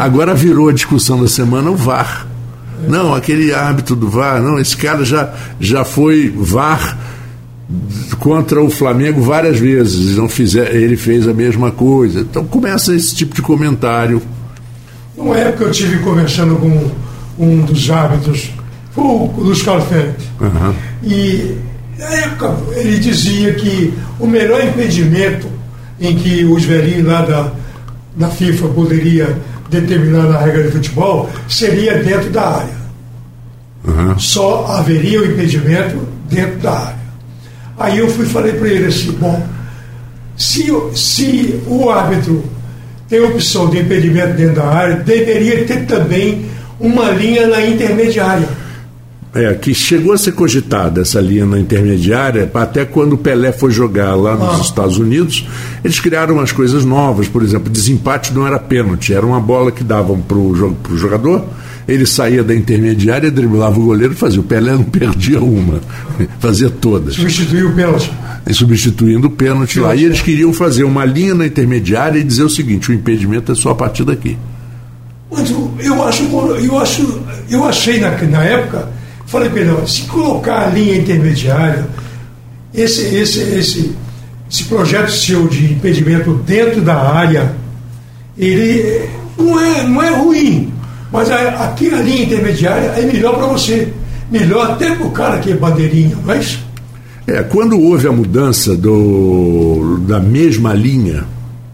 Agora 0.00 0.34
virou 0.34 0.68
a 0.68 0.72
discussão 0.72 1.22
da 1.22 1.28
semana 1.28 1.70
o 1.70 1.76
VAR. 1.76 2.26
Não, 2.88 3.14
aquele 3.14 3.54
árbitro 3.54 3.94
do 3.94 4.08
VAR, 4.08 4.42
não, 4.42 4.58
esse 4.58 4.76
cara 4.76 5.04
já, 5.04 5.32
já 5.60 5.84
foi 5.84 6.28
VAR 6.36 7.13
contra 8.18 8.62
o 8.62 8.70
Flamengo 8.70 9.22
várias 9.22 9.58
vezes, 9.58 10.16
não 10.16 10.28
fizer, 10.28 10.74
ele 10.74 10.96
fez 10.96 11.26
a 11.26 11.32
mesma 11.32 11.70
coisa. 11.70 12.20
Então 12.20 12.44
começa 12.44 12.94
esse 12.94 13.14
tipo 13.14 13.34
de 13.34 13.42
comentário. 13.42 14.20
Uma 15.16 15.36
época 15.38 15.64
eu 15.64 15.70
tive 15.70 15.98
conversando 15.98 16.56
com 16.56 16.90
um 17.38 17.62
dos 17.62 17.90
árbitros, 17.90 18.50
foi 18.92 19.04
o 19.04 19.32
Luiz 19.38 19.62
Carlos. 19.62 19.86
Uhum. 20.40 20.74
E 21.02 21.56
na 21.98 22.06
época, 22.06 22.56
ele 22.76 22.98
dizia 22.98 23.54
que 23.54 23.94
o 24.18 24.26
melhor 24.26 24.62
impedimento 24.64 25.46
em 26.00 26.16
que 26.16 26.44
os 26.44 26.64
velhinhos 26.64 27.06
lá 27.06 27.22
da, 27.22 27.52
da 28.16 28.28
FIFA 28.28 28.68
poderia 28.68 29.38
determinar 29.70 30.24
na 30.24 30.38
regra 30.38 30.64
de 30.64 30.72
futebol 30.72 31.30
seria 31.48 32.02
dentro 32.02 32.30
da 32.30 32.56
área. 32.56 32.84
Uhum. 33.86 34.18
Só 34.18 34.66
haveria 34.66 35.20
o 35.20 35.26
impedimento 35.26 35.96
dentro 36.28 36.58
da 36.58 36.72
área. 36.72 37.03
Aí 37.78 37.98
eu 37.98 38.08
fui 38.08 38.26
falei 38.26 38.52
para 38.52 38.68
ele 38.68 38.86
assim, 38.86 39.12
bom, 39.12 39.46
se, 40.36 40.66
se 40.94 41.60
o 41.66 41.90
árbitro 41.90 42.44
tem 43.08 43.20
opção 43.20 43.68
de 43.68 43.80
impedimento 43.80 44.34
dentro 44.34 44.56
da 44.56 44.66
área, 44.66 44.96
deveria 44.96 45.64
ter 45.64 45.86
também 45.86 46.46
uma 46.80 47.10
linha 47.10 47.46
na 47.46 47.64
intermediária 47.64 48.48
é, 49.34 49.52
que 49.54 49.74
chegou 49.74 50.12
a 50.12 50.18
ser 50.18 50.32
cogitada 50.32 51.00
essa 51.00 51.20
linha 51.20 51.44
na 51.44 51.58
intermediária, 51.58 52.48
até 52.54 52.84
quando 52.84 53.14
o 53.14 53.18
Pelé 53.18 53.50
foi 53.50 53.72
jogar 53.72 54.14
lá 54.14 54.36
nos 54.36 54.60
ah. 54.60 54.62
Estados 54.62 54.96
Unidos, 54.96 55.46
eles 55.84 55.98
criaram 55.98 56.36
umas 56.36 56.52
coisas 56.52 56.84
novas, 56.84 57.26
por 57.26 57.42
exemplo, 57.42 57.68
desempate 57.68 58.32
não 58.32 58.46
era 58.46 58.60
pênalti, 58.60 59.12
era 59.12 59.26
uma 59.26 59.40
bola 59.40 59.72
que 59.72 59.82
davam 59.82 60.20
para 60.20 60.38
o 60.38 60.96
jogador, 60.96 61.44
ele 61.86 62.06
saía 62.06 62.42
da 62.42 62.54
intermediária, 62.54 63.30
driblava 63.30 63.78
o 63.78 63.84
goleiro 63.84 64.14
e 64.14 64.16
fazia. 64.16 64.40
O 64.40 64.44
Pelé 64.44 64.72
não 64.72 64.84
perdia 64.84 65.40
uma, 65.40 65.80
fazia 66.40 66.70
todas. 66.70 67.14
Substituiu 67.14 67.70
o 67.70 67.74
pênalti. 67.74 68.12
E 68.46 68.52
substituindo 68.52 69.28
o 69.28 69.30
pênalti 69.30 69.80
lá. 69.80 69.94
E 69.94 70.04
eles 70.04 70.20
queriam 70.20 70.52
fazer 70.52 70.84
uma 70.84 71.04
linha 71.04 71.34
na 71.34 71.46
intermediária 71.46 72.18
e 72.18 72.24
dizer 72.24 72.42
o 72.42 72.50
seguinte: 72.50 72.90
o 72.90 72.94
impedimento 72.94 73.52
é 73.52 73.54
só 73.54 73.70
a 73.70 73.74
partir 73.74 74.04
daqui. 74.04 74.36
Mas 75.30 75.50
eu 75.50 76.02
acho, 76.04 76.22
eu 76.62 76.78
acho, 76.78 77.22
eu 77.50 77.64
achei 77.64 77.98
na, 77.98 78.10
na 78.10 78.44
época 78.44 78.88
Falei 79.26 79.48
para 79.48 79.86
se 79.86 80.02
colocar 80.02 80.66
a 80.66 80.70
linha 80.70 80.96
intermediária, 80.96 81.86
esse, 82.72 83.02
esse, 83.16 83.40
esse, 83.40 83.96
esse 84.50 84.64
projeto 84.64 85.10
seu 85.10 85.48
de 85.48 85.72
impedimento 85.72 86.34
dentro 86.46 86.80
da 86.82 86.94
área, 86.94 87.54
ele 88.36 89.08
não 89.36 89.60
é, 89.60 89.82
não 89.84 90.02
é 90.02 90.10
ruim, 90.10 90.72
mas 91.12 91.30
aqui 91.30 91.92
a 91.92 92.00
linha 92.00 92.24
intermediária 92.24 92.86
é 92.96 93.02
melhor 93.02 93.36
para 93.36 93.46
você. 93.46 93.92
Melhor 94.30 94.72
até 94.72 94.94
para 94.94 95.06
o 95.06 95.10
cara 95.10 95.38
que 95.38 95.52
é 95.52 95.54
bandeirinha, 95.54 96.16
mas. 96.24 96.58
É, 97.26 97.42
quando 97.42 97.78
houve 97.78 98.06
a 98.08 98.12
mudança 98.12 98.76
do, 98.76 99.98
da 100.06 100.18
mesma 100.18 100.74
linha, 100.74 101.24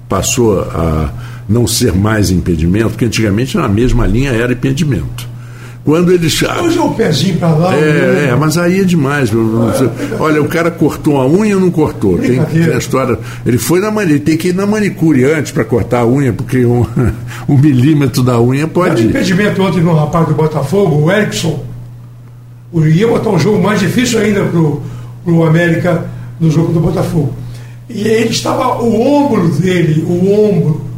passou 0.09 0.61
a 0.61 1.11
não 1.49 1.67
ser 1.67 1.93
mais 1.93 2.31
impedimento, 2.31 2.91
porque 2.91 3.05
antigamente 3.05 3.57
na 3.57 3.69
mesma 3.69 4.07
linha 4.07 4.31
era 4.31 4.53
impedimento. 4.53 5.30
Quando 5.85 6.13
eles. 6.13 6.43
Hoje 6.43 6.79
é 6.79 6.81
o 6.81 6.91
pezinho 6.91 7.39
para 7.39 7.49
lá. 7.49 7.75
É, 7.75 8.29
é, 8.31 8.37
mas 8.39 8.59
aí 8.59 8.81
é 8.81 8.85
demais. 8.85 9.31
Olha, 10.19 10.43
o 10.43 10.49
cara 10.49 10.71
cortou 10.71 11.19
a 11.19 11.27
unha 11.27 11.55
ou 11.55 11.61
não 11.61 11.71
cortou? 11.71 12.19
Tem, 12.19 12.43
tem, 12.45 12.65
a 12.65 12.77
história. 12.77 13.19
Ele 13.47 13.57
foi 13.57 13.81
na 13.81 13.91
manicure, 13.91 14.21
tem 14.21 14.37
que 14.37 14.49
ir 14.49 14.55
na 14.55 14.67
manicure 14.67 15.25
antes 15.25 15.53
para 15.53 15.65
cortar 15.65 16.01
a 16.01 16.07
unha, 16.07 16.33
porque 16.33 16.67
um, 16.67 16.85
um 17.49 17.57
milímetro 17.57 18.23
da 18.23 18.41
unha 18.41 18.69
pode. 18.69 18.97
Teve 18.97 19.09
impedimento 19.09 19.63
ontem 19.63 19.81
no 19.81 19.95
rapaz 19.95 20.29
do 20.29 20.35
Botafogo, 20.35 21.07
o 21.07 21.11
Erickson. 21.11 21.65
O 22.73 22.85
ia 22.85 23.09
botar 23.09 23.31
um 23.31 23.39
jogo 23.39 23.61
mais 23.61 23.81
difícil 23.81 24.21
ainda 24.21 24.45
pro, 24.45 24.83
pro 25.25 25.45
América 25.45 26.05
no 26.39 26.51
jogo 26.51 26.73
do 26.73 26.81
Botafogo. 26.81 27.35
E 27.89 28.07
ele 28.07 28.31
estava, 28.31 28.81
o 28.81 29.01
ombro 29.01 29.49
dele, 29.49 30.05
o 30.07 30.33
ombro, 30.33 30.90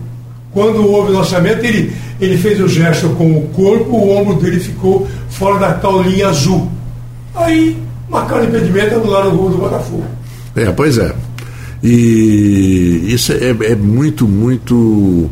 quando 0.53 0.87
houve 0.87 1.13
o 1.13 1.17
lançamento, 1.17 1.65
ele 1.65 1.93
ele 2.23 2.39
fez 2.39 2.61
o 2.61 2.69
gesto 2.69 3.09
com 3.11 3.37
o 3.37 3.49
corpo, 3.49 3.97
o 3.97 4.17
ombro 4.17 4.35
dele 4.35 4.61
ficou 4.61 5.09
fora 5.29 5.59
da 5.59 5.73
tal 5.75 6.03
linha 6.03 6.29
azul. 6.29 6.71
Aí 7.35 7.77
marcaram 8.09 8.45
impedimento 8.45 8.93
e 8.93 8.95
anularam 8.95 9.35
o 9.35 9.37
gol 9.37 9.51
do 9.51 9.59
Botafogo. 9.59 10.05
É, 10.55 10.71
pois 10.71 10.99
é. 10.99 11.13
E 11.83 13.03
isso 13.09 13.33
é, 13.33 13.73
é 13.73 13.75
muito, 13.75 14.29
muito 14.29 15.29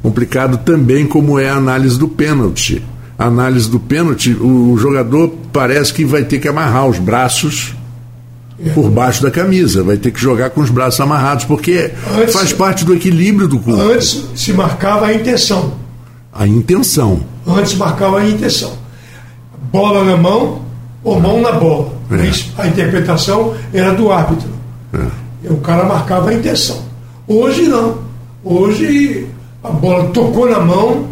complicado 0.00 0.58
também, 0.58 1.06
como 1.06 1.40
é 1.40 1.48
a 1.48 1.56
análise 1.56 1.98
do 1.98 2.06
pênalti. 2.06 2.80
A 3.18 3.26
análise 3.26 3.68
do 3.68 3.80
pênalti, 3.80 4.30
o 4.32 4.76
jogador 4.78 5.34
parece 5.52 5.92
que 5.92 6.04
vai 6.04 6.22
ter 6.22 6.38
que 6.38 6.46
amarrar 6.46 6.86
os 6.86 7.00
braços. 7.00 7.74
Por 8.74 8.90
baixo 8.90 9.22
da 9.22 9.30
camisa, 9.30 9.82
vai 9.82 9.96
ter 9.96 10.10
que 10.10 10.20
jogar 10.20 10.50
com 10.50 10.60
os 10.60 10.70
braços 10.70 11.00
amarrados, 11.00 11.44
porque 11.44 11.92
antes, 12.18 12.34
faz 12.34 12.52
parte 12.52 12.84
do 12.84 12.94
equilíbrio 12.94 13.46
do 13.46 13.58
corpo. 13.58 13.80
Antes 13.80 14.24
se 14.34 14.52
marcava 14.52 15.06
a 15.06 15.14
intenção 15.14 15.78
a 16.38 16.46
intenção. 16.46 17.20
Antes 17.44 17.74
marcava 17.74 18.20
a 18.20 18.28
intenção. 18.28 18.72
Bola 19.72 20.04
na 20.04 20.16
mão 20.16 20.62
ou 21.02 21.20
mão 21.20 21.40
na 21.40 21.52
bola. 21.52 21.90
É. 22.12 22.62
A 22.62 22.68
interpretação 22.68 23.54
era 23.74 23.92
do 23.92 24.12
árbitro. 24.12 24.48
É. 24.94 25.50
O 25.50 25.56
cara 25.56 25.84
marcava 25.84 26.30
a 26.30 26.34
intenção. 26.34 26.80
Hoje 27.26 27.62
não. 27.62 27.98
Hoje 28.44 29.26
a 29.64 29.68
bola 29.68 30.08
tocou 30.10 30.48
na 30.48 30.60
mão, 30.60 31.08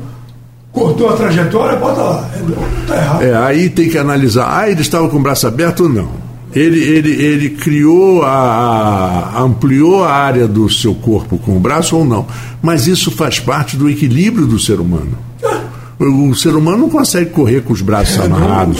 cortou 0.73 1.11
a 1.11 1.15
trajetória, 1.15 1.77
bota 1.77 2.01
lá. 2.01 2.31
É, 2.33 2.97
errado. 2.97 3.23
É, 3.23 3.37
aí 3.37 3.69
tem 3.69 3.89
que 3.89 3.99
analisar. 3.99 4.47
Ah, 4.49 4.71
ele 4.71 4.81
estava 4.81 5.09
com 5.09 5.17
o 5.17 5.23
braço 5.23 5.47
aberto 5.47 5.83
ou 5.83 5.89
não? 5.89 6.26
Ele, 6.57 6.83
ele, 6.83 7.23
ele 7.23 7.51
criou, 7.51 8.23
a, 8.23 9.31
a, 9.35 9.43
ampliou 9.43 10.03
a 10.03 10.11
área 10.11 10.49
do 10.49 10.71
seu 10.71 10.95
corpo 10.95 11.37
com 11.37 11.55
o 11.55 11.61
braço 11.61 11.95
ou 11.95 12.03
não. 12.03 12.27
Mas 12.63 12.87
isso 12.87 13.11
faz 13.11 13.39
parte 13.39 13.77
do 13.77 13.91
equilíbrio 13.91 14.47
do 14.47 14.59
ser 14.59 14.81
humano. 14.81 15.19
O 15.99 16.35
ser 16.35 16.55
humano 16.55 16.79
não 16.79 16.89
consegue 16.89 17.31
correr 17.31 17.61
com 17.61 17.75
os 17.75 17.83
braços 17.83 18.19
amarrados. 18.19 18.79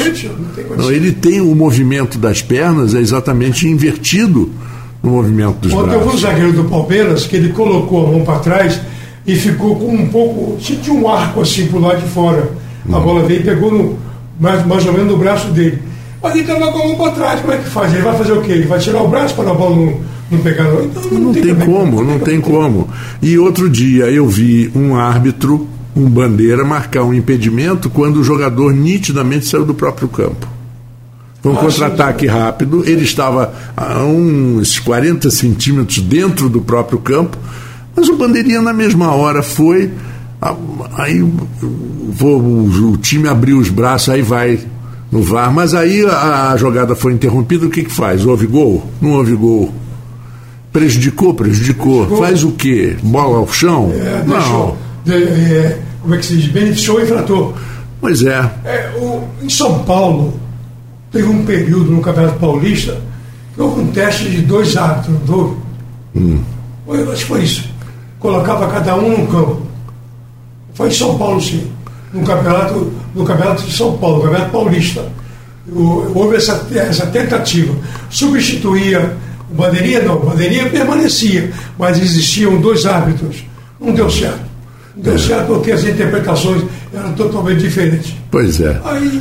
Não, 0.77 0.91
ele 0.91 1.13
tem 1.13 1.41
o 1.41 1.55
movimento 1.55 2.19
das 2.19 2.41
pernas 2.41 2.95
é 2.95 3.01
exatamente 3.01 3.67
invertido 3.67 4.51
no 5.03 5.11
movimento 5.11 5.57
dos 5.61 5.73
Ontem 5.73 5.91
braços. 5.91 6.03
eu 6.03 6.11
vi 6.11 6.17
um 6.17 6.19
zagueiro 6.19 6.53
do 6.53 6.65
Palmeiras 6.65 7.27
que 7.27 7.37
ele 7.37 7.51
colocou 7.51 8.07
a 8.07 8.11
mão 8.11 8.25
para 8.25 8.39
trás 8.39 8.81
e 9.27 9.35
ficou 9.35 9.77
com 9.77 9.95
um 9.95 10.09
pouco. 10.09 10.57
Tinha 10.59 10.95
um 10.95 11.09
arco 11.09 11.43
assim 11.43 11.67
por 11.67 11.81
lá 11.81 11.95
de 11.95 12.07
fora. 12.09 12.51
A 12.91 13.01
bola 13.01 13.27
veio 13.27 13.41
e 13.41 13.45
pegou 13.45 13.71
no, 13.71 13.99
mais, 14.41 14.65
mais 14.67 14.87
ou 14.87 14.93
menos 14.93 15.09
no 15.09 15.19
braço 15.19 15.49
dele. 15.49 15.79
Mas 16.27 16.35
ele 16.35 16.41
estava 16.41 16.73
com 16.73 16.83
a 16.83 16.87
mão 16.87 16.97
para 16.97 17.13
trás, 17.13 17.41
como 17.41 17.53
é 17.53 17.59
que 17.59 17.71
faz? 17.71 17.95
Ele 17.95 18.03
vai 18.03 18.19
fazer 18.19 18.33
o 18.33 18.43
quê? 18.43 18.53
Ele 18.53 18.67
vai 18.67 18.81
tirar 18.81 19.01
o 19.01 19.09
braço 19.09 19.33
para 19.37 19.49
a 19.49 19.55
bola 19.55 19.77
não, 19.77 20.01
não 20.29 20.39
pegar 20.41 20.65
no. 20.65 20.85
Então, 20.85 21.03
não, 21.05 21.21
não, 21.21 21.33
tem, 21.33 21.43
tem 21.43 21.55
como, 21.55 22.03
não 22.03 22.19
tem 22.19 22.41
como. 22.41 22.89
E 23.23 23.39
outro 23.39 23.71
dia 23.71 24.07
eu 24.07 24.27
vi 24.27 24.69
um 24.75 24.97
árbitro, 24.97 25.69
um 25.95 26.11
bandeira, 26.11 26.65
marcar 26.65 27.05
um 27.05 27.15
impedimento 27.15 27.89
quando 27.89 28.17
o 28.17 28.25
jogador 28.25 28.73
nitidamente 28.73 29.47
saiu 29.47 29.65
do 29.65 29.73
próprio 29.73 30.09
campo. 30.09 30.49
Foi 31.41 31.53
um 31.53 31.59
ah, 31.59 31.61
contra-ataque 31.61 32.27
rápido, 32.27 32.83
ele 32.85 33.05
estava 33.05 33.55
a 33.77 34.03
uns 34.03 34.81
40 34.81 35.31
centímetros 35.31 36.01
dentro 36.01 36.49
do 36.49 36.61
próprio 36.61 36.99
campo, 36.99 37.39
mas 37.95 38.09
o 38.09 38.17
bandeirinha 38.17 38.61
na 38.61 38.73
mesma 38.73 39.13
hora 39.13 39.45
foi. 39.45 39.93
Aí 40.97 41.23
o 41.23 42.97
time 43.01 43.29
abriu 43.29 43.59
os 43.59 43.69
braços, 43.69 44.09
aí 44.09 44.23
vai 44.23 44.59
no 45.17 45.23
VAR, 45.23 45.53
mas 45.53 45.75
aí 45.75 46.05
a, 46.05 46.53
a 46.53 46.57
jogada 46.57 46.95
foi 46.95 47.15
interrompida, 47.15 47.67
o 47.67 47.71
que, 47.71 47.85
que 47.85 47.93
faz? 47.93 48.27
Houve 48.27 48.47
gol? 48.47 48.87
Não 49.01 49.13
houve 49.13 49.35
gol. 49.35 49.73
Prejudicou? 50.71 51.33
Prejudicou. 51.33 52.05
prejudicou. 52.05 52.19
Faz 52.19 52.45
o 52.45 52.53
quê? 52.53 52.97
Bola 53.03 53.39
ao 53.39 53.49
chão? 53.49 53.91
É, 53.95 54.23
não. 54.27 54.77
De, 55.05 55.15
é, 55.15 55.81
como 56.03 56.15
é 56.15 56.19
que 56.19 56.27
se 56.27 56.37
diz? 56.37 56.49
Beneficiou 56.49 56.99
o 56.99 57.03
infrator. 57.03 57.55
Pois 57.99 58.23
é. 58.23 58.51
é 58.65 58.95
o, 58.99 59.25
em 59.43 59.49
São 59.49 59.79
Paulo, 59.85 60.39
teve 61.11 61.29
um 61.29 61.47
período 61.47 61.91
no 61.91 62.03
Campeonato 62.03 62.39
Paulista 62.39 63.01
que 63.55 63.61
houve 63.63 63.81
um 63.81 63.87
teste 63.87 64.29
de 64.29 64.43
dois 64.43 64.77
árbitros, 64.77 65.17
não 65.27 65.35
houve? 65.35 65.57
Hum. 66.15 66.39
Eu 66.89 67.11
acho 67.11 67.23
que 67.23 67.29
foi 67.29 67.43
isso. 67.43 67.71
Colocava 68.21 68.69
cada 68.69 68.95
um 68.97 69.23
no 69.23 69.27
campo. 69.29 69.63
Foi 70.75 70.89
em 70.89 70.93
São 70.93 71.17
Paulo, 71.17 71.41
sim 71.41 71.71
no 72.17 72.25
campeonato, 72.25 72.93
no 73.17 73.25
campeonato 73.25 73.63
de 73.63 73.75
São 73.75 73.97
Paulo, 73.97 74.19
no 74.19 74.23
campeonato 74.25 74.53
paulista. 74.53 75.05
Houve 76.15 76.37
essa, 76.37 76.65
essa 76.75 77.07
tentativa. 77.07 77.75
Substituía 78.11 79.17
o 79.51 79.55
Bandeirinha, 79.55 80.03
não, 80.03 80.17
o 80.17 80.27
Bandeirinha 80.27 80.69
permanecia, 80.69 81.51
mas 81.79 81.99
existiam 81.99 82.61
dois 82.61 82.85
árbitros. 82.85 83.43
Não 83.81 83.93
deu 83.93 84.09
certo. 84.11 84.47
Não 84.95 85.03
deu 85.03 85.15
é. 85.15 85.19
certo 85.19 85.47
porque 85.47 85.73
as 85.73 85.83
interpretações 85.83 86.63
eram 86.95 87.13
totalmente 87.15 87.61
diferentes. 87.61 88.15
Pois 88.31 88.61
é. 88.61 88.81
Aí, 88.85 89.21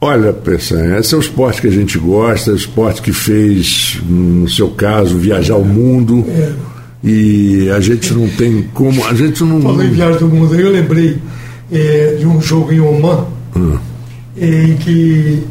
Olha, 0.00 0.32
Pessan, 0.32 0.96
esse 0.96 1.12
é 1.12 1.18
o 1.18 1.20
esporte 1.20 1.60
que 1.60 1.66
a 1.66 1.72
gente 1.72 1.98
gosta, 1.98 2.50
é 2.50 2.52
o 2.52 2.56
esporte 2.56 3.02
que 3.02 3.12
fez, 3.12 3.98
no 4.08 4.48
seu 4.48 4.68
caso, 4.68 5.18
viajar 5.18 5.56
o 5.56 5.64
mundo. 5.64 6.24
É. 6.28 6.52
E 7.02 7.68
a 7.70 7.80
gente 7.80 8.12
não 8.12 8.28
tem 8.28 8.68
como. 8.74 9.04
A 9.06 9.14
gente 9.14 9.42
não. 9.42 9.60
Falei 9.60 9.88
viagem 9.88 10.18
do 10.18 10.28
mundo, 10.28 10.54
aí 10.54 10.60
eu 10.60 10.70
lembrei 10.70 11.18
é, 11.70 12.16
de 12.18 12.26
um 12.26 12.40
jogo 12.40 12.72
em 12.72 12.80
Oman, 12.80 13.26
hum. 13.56 13.78
em 14.36 14.76
que 14.76 15.46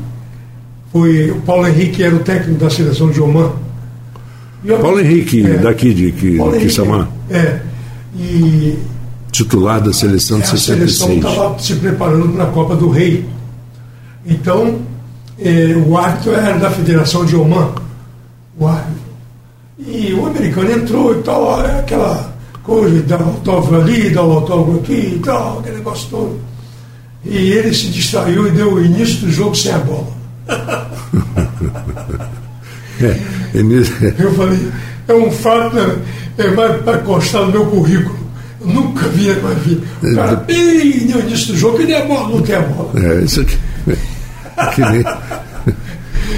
foi 0.91 1.31
o 1.31 1.41
Paulo 1.41 1.67
Henrique 1.67 2.03
era 2.03 2.15
o 2.15 2.19
técnico 2.19 2.59
da 2.59 2.69
seleção 2.69 3.09
de 3.11 3.21
Oman. 3.21 3.51
Eu, 4.65 4.79
Paulo 4.79 4.99
Henrique, 4.99 5.45
é, 5.45 5.57
daqui 5.57 5.93
de 5.93 6.11
que, 6.11 6.37
Paulo 6.37 6.55
Henrique, 6.55 6.73
Samar. 6.73 7.07
É. 7.29 7.59
E 8.17 8.77
titular 9.31 9.79
da 9.79 9.93
seleção 9.93 10.39
de 10.39 10.47
66. 10.47 11.01
A 11.01 11.05
seleção 11.05 11.31
estava 11.31 11.59
se 11.59 11.75
preparando 11.75 12.29
para 12.29 12.43
a 12.45 12.47
Copa 12.47 12.75
do 12.75 12.89
Rei. 12.89 13.25
Então, 14.25 14.79
é, 15.39 15.75
o 15.85 15.95
árbitro 15.95 16.33
era 16.33 16.57
da 16.57 16.71
Federação 16.71 17.25
de 17.25 17.35
Oman. 17.35 17.71
O 18.59 18.65
árbitro. 18.65 19.07
E 19.79 20.13
o 20.13 20.25
americano 20.25 20.71
entrou 20.71 21.13
e 21.13 21.21
tal, 21.21 21.59
aquela 21.61 22.26
coisa, 22.67 23.01
dá 23.03 23.17
um 23.17 23.29
autógrafo 23.29 23.75
ali, 23.75 24.09
dá 24.09 24.23
um 24.23 24.33
autógrafo 24.33 24.79
aqui 24.79 25.13
e 25.15 25.19
tal, 25.23 25.59
aquele 25.59 25.77
negócio 25.77 26.09
todo. 26.09 26.39
E 27.23 27.35
ele 27.53 27.73
se 27.73 27.87
distraiu 27.87 28.47
e 28.47 28.51
deu 28.51 28.73
o 28.73 28.85
início 28.85 29.21
do 29.21 29.31
jogo 29.31 29.55
sem 29.55 29.71
a 29.71 29.79
bola. 29.79 30.07
é, 33.01 33.19
Eu 34.19 34.33
falei, 34.35 34.67
é 35.07 35.13
um 35.13 35.31
fato, 35.31 35.75
né? 35.75 35.95
é 36.37 36.47
mais 36.51 36.81
para 36.81 36.99
constar 36.99 37.43
no 37.43 37.51
meu 37.51 37.65
currículo. 37.67 38.17
Eu 38.61 38.67
nunca 38.67 39.07
vi, 39.09 39.33
mais 39.41 39.57
vi. 39.59 39.81
O 40.03 40.15
cara, 40.15 40.35
bem 40.35 41.07
no 41.07 41.19
início 41.19 41.53
do 41.53 41.57
jogo, 41.57 41.81
e 41.81 41.85
nem 41.85 41.95
a 41.95 42.05
bola, 42.05 42.29
não 42.29 42.41
tem 42.41 42.55
a 42.55 42.61
bola. 42.61 42.91
É, 42.95 43.23
isso 43.23 43.41
aqui. 43.41 43.57
É 44.57 44.65
que 44.75 44.81
nem, 44.81 45.03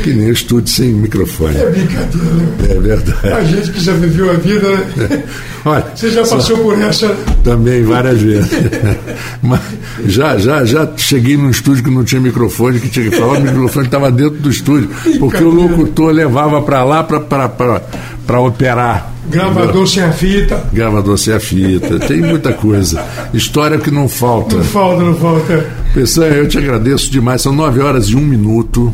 que 0.04 0.14
nem 0.14 0.30
estúdio 0.30 0.74
sem 0.74 0.90
microfone. 0.90 1.58
É 1.58 1.70
brincadeira, 1.70 2.26
né? 2.26 2.48
É 2.70 2.80
verdade. 2.80 3.34
A 3.34 3.44
gente 3.44 3.72
que 3.72 3.80
já 3.80 3.94
viveu 3.94 4.30
a 4.32 4.34
vida, 4.34 4.70
né? 4.70 5.24
Olha, 5.66 5.86
Você 5.94 6.10
já 6.10 6.22
passou 6.22 6.42
só... 6.42 6.56
por 6.58 6.82
essa? 6.82 7.16
Também, 7.44 7.84
várias 7.84 8.22
vezes. 8.22 8.50
Mas 9.42 9.60
já, 10.06 10.38
já, 10.38 10.64
já 10.64 10.90
cheguei 10.96 11.36
num 11.36 11.50
estúdio 11.50 11.84
que 11.84 11.92
não 11.92 12.04
tinha 12.04 12.22
microfone, 12.22 12.80
que 12.80 12.90
tinha 12.90 13.10
que 13.10 13.18
falar, 13.18 13.40
o 13.40 13.42
microfone 13.42 13.86
estava 13.86 14.12
dentro 14.12 14.40
do 14.40 14.50
estúdio. 14.50 14.90
Porque 15.20 15.44
o 15.44 15.50
locutor 15.50 16.14
levava 16.14 16.62
para 16.62 16.84
lá 16.84 17.04
para 17.04 18.40
operar. 18.40 19.14
Gravador 19.30 19.88
sem 19.88 20.04
a 20.04 20.12
fita. 20.12 20.64
Gravador 20.74 21.18
sem 21.18 21.34
a 21.34 21.40
fita. 21.40 22.00
Tem 22.00 22.20
muita 22.20 22.52
coisa. 22.54 23.04
História 23.34 23.78
que 23.78 23.92
não 23.92 24.10
falta. 24.10 24.56
Não 24.58 24.64
falta, 24.64 25.04
não 25.04 25.16
falta. 25.16 25.66
Pessoal, 25.94 26.30
eu 26.30 26.48
te 26.48 26.58
agradeço 26.58 27.12
demais. 27.12 27.42
São 27.42 27.54
nove 27.54 27.80
horas 27.80 28.08
e 28.08 28.16
um 28.16 28.22
minuto. 28.22 28.92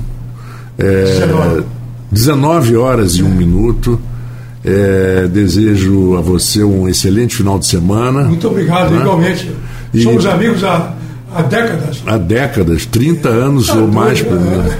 É, 0.78 1.64
19 2.12 2.76
horas 2.76 3.14
e 3.14 3.24
um 3.24 3.30
minuto. 3.30 4.00
É, 4.64 5.28
desejo 5.28 6.18
a 6.18 6.22
você 6.22 6.64
um 6.64 6.90
excelente 6.90 7.36
final 7.36 7.60
de 7.60 7.68
semana. 7.68 8.24
Muito 8.24 8.48
obrigado, 8.48 8.92
né? 8.92 9.02
igualmente. 9.02 9.52
E 9.94 10.02
Somos 10.02 10.26
amigos 10.26 10.64
há, 10.64 10.96
há 11.34 11.42
décadas. 11.44 12.02
Há 12.06 12.18
décadas, 12.18 12.86
30 12.88 13.30
anos 13.30 13.68
tá 13.68 13.76
ou 13.76 13.88
mais, 13.88 14.22
pelo 14.22 14.42
menos. 14.42 14.74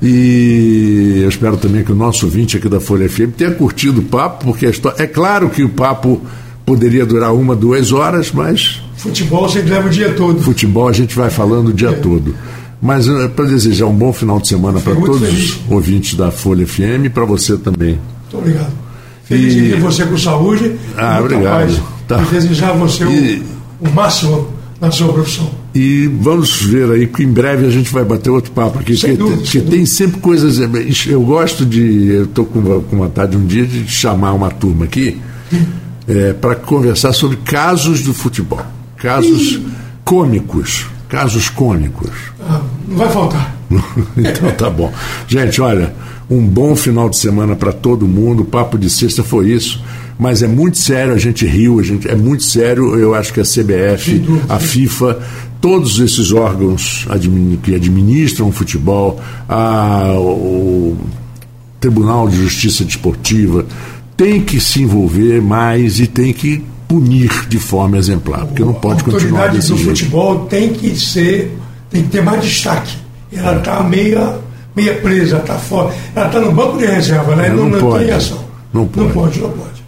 E 0.00 1.20
eu 1.22 1.28
espero 1.28 1.56
também 1.56 1.82
que 1.82 1.90
o 1.90 1.94
nosso 1.94 2.26
ouvinte 2.26 2.56
aqui 2.56 2.68
da 2.68 2.78
Folha 2.78 3.08
FM 3.08 3.34
tenha 3.36 3.50
curtido 3.50 4.02
o 4.02 4.04
papo, 4.04 4.44
porque 4.44 4.66
história... 4.66 5.02
é 5.02 5.06
claro 5.06 5.48
que 5.48 5.64
o 5.64 5.68
papo 5.68 6.20
poderia 6.64 7.06
durar 7.06 7.34
uma, 7.34 7.56
duas 7.56 7.90
horas, 7.90 8.30
mas. 8.30 8.82
Futebol 8.96 9.48
sempre 9.48 9.70
leva 9.70 9.88
o 9.88 9.90
dia 9.90 10.12
todo. 10.12 10.40
Futebol 10.42 10.88
a 10.88 10.92
gente 10.92 11.16
vai 11.16 11.30
falando 11.30 11.68
o 11.68 11.72
dia 11.72 11.88
é. 11.88 11.92
todo. 11.92 12.34
Mas 12.84 13.08
uh, 13.08 13.30
para 13.30 13.46
desejar 13.46 13.86
um 13.86 13.94
bom 13.94 14.12
final 14.12 14.38
de 14.38 14.46
semana 14.46 14.78
para 14.78 14.94
todos 14.94 15.18
feliz. 15.18 15.52
os 15.52 15.72
ouvintes 15.72 16.14
da 16.16 16.30
Folha 16.30 16.66
FM 16.66 17.06
e 17.06 17.08
para 17.08 17.24
você 17.24 17.56
também. 17.56 17.98
Muito 18.20 18.36
obrigado. 18.36 18.72
Feliz 19.24 19.54
e... 19.54 19.80
você 19.80 20.04
com 20.04 20.18
saúde. 20.18 20.76
Ah, 20.94 21.18
obrigado. 21.18 21.82
Tá. 22.06 22.22
E 22.22 22.26
desejar 22.26 22.72
a 22.72 22.72
você 22.74 23.04
e... 23.04 23.42
o, 23.80 23.88
o 23.88 23.94
máximo 23.94 24.50
na 24.78 24.90
sua 24.90 25.10
profissão. 25.14 25.50
E 25.74 26.06
vamos 26.20 26.60
ver 26.60 26.90
aí 26.90 27.06
que 27.06 27.22
em 27.22 27.32
breve 27.32 27.66
a 27.66 27.70
gente 27.70 27.90
vai 27.90 28.04
bater 28.04 28.28
outro 28.28 28.52
papo 28.52 28.78
aqui, 28.78 28.94
sem 28.94 29.16
dúvida, 29.16 29.42
que, 29.42 29.62
tem 29.62 29.86
sempre 29.86 30.20
coisas. 30.20 30.60
Eh, 30.60 30.68
eu 31.06 31.22
gosto 31.22 31.64
de. 31.64 32.08
Eu 32.08 32.24
estou 32.24 32.44
com, 32.44 32.82
com 32.82 32.98
vontade 32.98 33.34
um 33.34 33.46
dia 33.46 33.64
de 33.64 33.88
chamar 33.88 34.34
uma 34.34 34.50
turma 34.50 34.84
aqui 34.84 35.18
é, 35.50 35.58
eh, 36.06 36.32
para 36.34 36.54
conversar 36.54 37.14
sobre 37.14 37.38
casos 37.38 38.02
do 38.02 38.12
futebol. 38.12 38.60
Casos 38.98 39.58
cômicos 40.04 40.84
casos 41.14 41.48
cômicos. 41.48 42.10
Ah, 42.40 42.60
não 42.86 42.96
vai 42.96 43.08
faltar. 43.08 43.56
então 44.16 44.50
tá 44.52 44.70
bom. 44.70 44.92
Gente, 45.26 45.60
olha, 45.60 45.94
um 46.30 46.46
bom 46.46 46.74
final 46.74 47.08
de 47.08 47.16
semana 47.16 47.54
para 47.54 47.72
todo 47.72 48.06
mundo. 48.06 48.42
O 48.42 48.46
papo 48.46 48.78
de 48.78 48.88
sexta 48.88 49.22
foi 49.22 49.50
isso. 49.50 49.82
Mas 50.18 50.42
é 50.42 50.46
muito 50.46 50.78
sério, 50.78 51.12
a 51.12 51.18
gente 51.18 51.44
riu, 51.44 51.80
a 51.80 51.82
gente, 51.82 52.08
é 52.08 52.14
muito 52.14 52.44
sério. 52.44 52.96
Eu 52.96 53.14
acho 53.14 53.32
que 53.32 53.40
a 53.40 53.42
CBF, 53.42 54.22
a 54.48 54.58
FIFA, 54.58 55.18
todos 55.60 55.98
esses 55.98 56.30
órgãos 56.30 57.06
que 57.62 57.74
administram 57.74 58.48
o 58.48 58.52
futebol, 58.52 59.20
a, 59.48 60.12
o 60.16 60.96
Tribunal 61.80 62.28
de 62.28 62.36
Justiça 62.36 62.84
Desportiva, 62.84 63.66
tem 64.16 64.40
que 64.40 64.60
se 64.60 64.82
envolver 64.82 65.42
mais 65.42 65.98
e 65.98 66.06
tem 66.06 66.32
que 66.32 66.62
punir 66.86 67.48
de 67.48 67.58
forma 67.58 67.96
exemplar, 67.96 68.46
porque 68.46 68.62
não 68.62 68.74
pode 68.74 69.02
continuar 69.02 69.48
desse 69.48 69.68
jeito. 69.68 69.80
A 69.80 69.82
autoridade 69.82 69.84
do 69.84 69.96
futebol 69.96 70.46
tem 70.46 70.72
que 70.72 70.96
ser, 70.98 71.56
tem 71.94 72.02
que 72.02 72.08
ter 72.08 72.22
mais 72.22 72.42
destaque. 72.42 72.96
Ela 73.32 73.58
está 73.58 73.80
meia, 73.84 74.36
meia 74.74 74.94
presa, 74.96 75.36
está 75.36 75.54
fora. 75.54 75.94
Ela 76.14 76.26
está 76.26 76.40
no 76.40 76.50
banco 76.50 76.76
de 76.76 76.86
reserva, 76.86 77.36
né? 77.36 77.48
Não, 77.50 77.56
não, 77.56 77.68
não 77.68 77.78
pode, 77.78 78.04
tem 78.04 78.12
ação. 78.12 78.44
Não 78.72 78.86
pode. 78.86 79.06
Não 79.06 79.14
pode, 79.14 79.40
não 79.40 79.50
pode. 79.50 79.84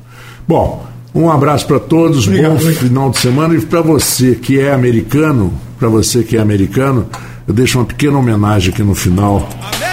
Bom, 0.47 0.87
um 1.13 1.29
abraço 1.29 1.67
para 1.67 1.81
todos, 1.81 2.29
obrigado, 2.29 2.53
bom 2.53 2.59
obrigado. 2.59 2.83
final 2.85 3.11
de 3.11 3.19
semana 3.19 3.55
e 3.57 3.61
para 3.61 3.81
você 3.81 4.37
que 4.37 4.61
é 4.61 4.73
americano, 4.73 5.53
para 5.81 5.89
você 5.89 6.23
que 6.23 6.37
é 6.37 6.41
americano, 6.41 7.09
eu 7.49 7.53
deixo 7.53 7.77
uma 7.77 7.85
pequena 7.85 8.17
homenagem 8.17 8.73
aqui 8.73 8.85
no 8.85 8.95
final. 8.95 9.49
América! 9.61 9.86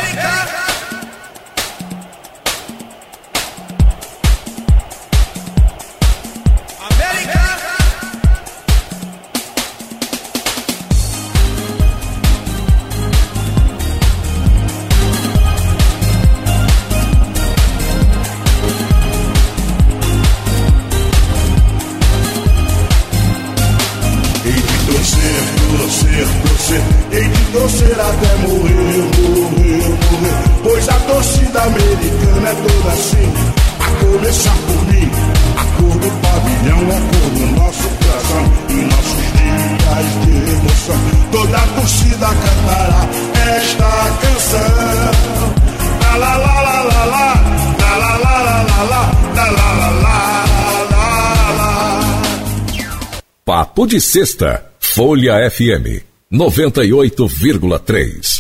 Papo 53.84 53.88
de 53.88 54.00
Sexta, 54.00 54.72
Folha 54.80 55.50
FM 55.50 56.04
98,3. 56.32 58.33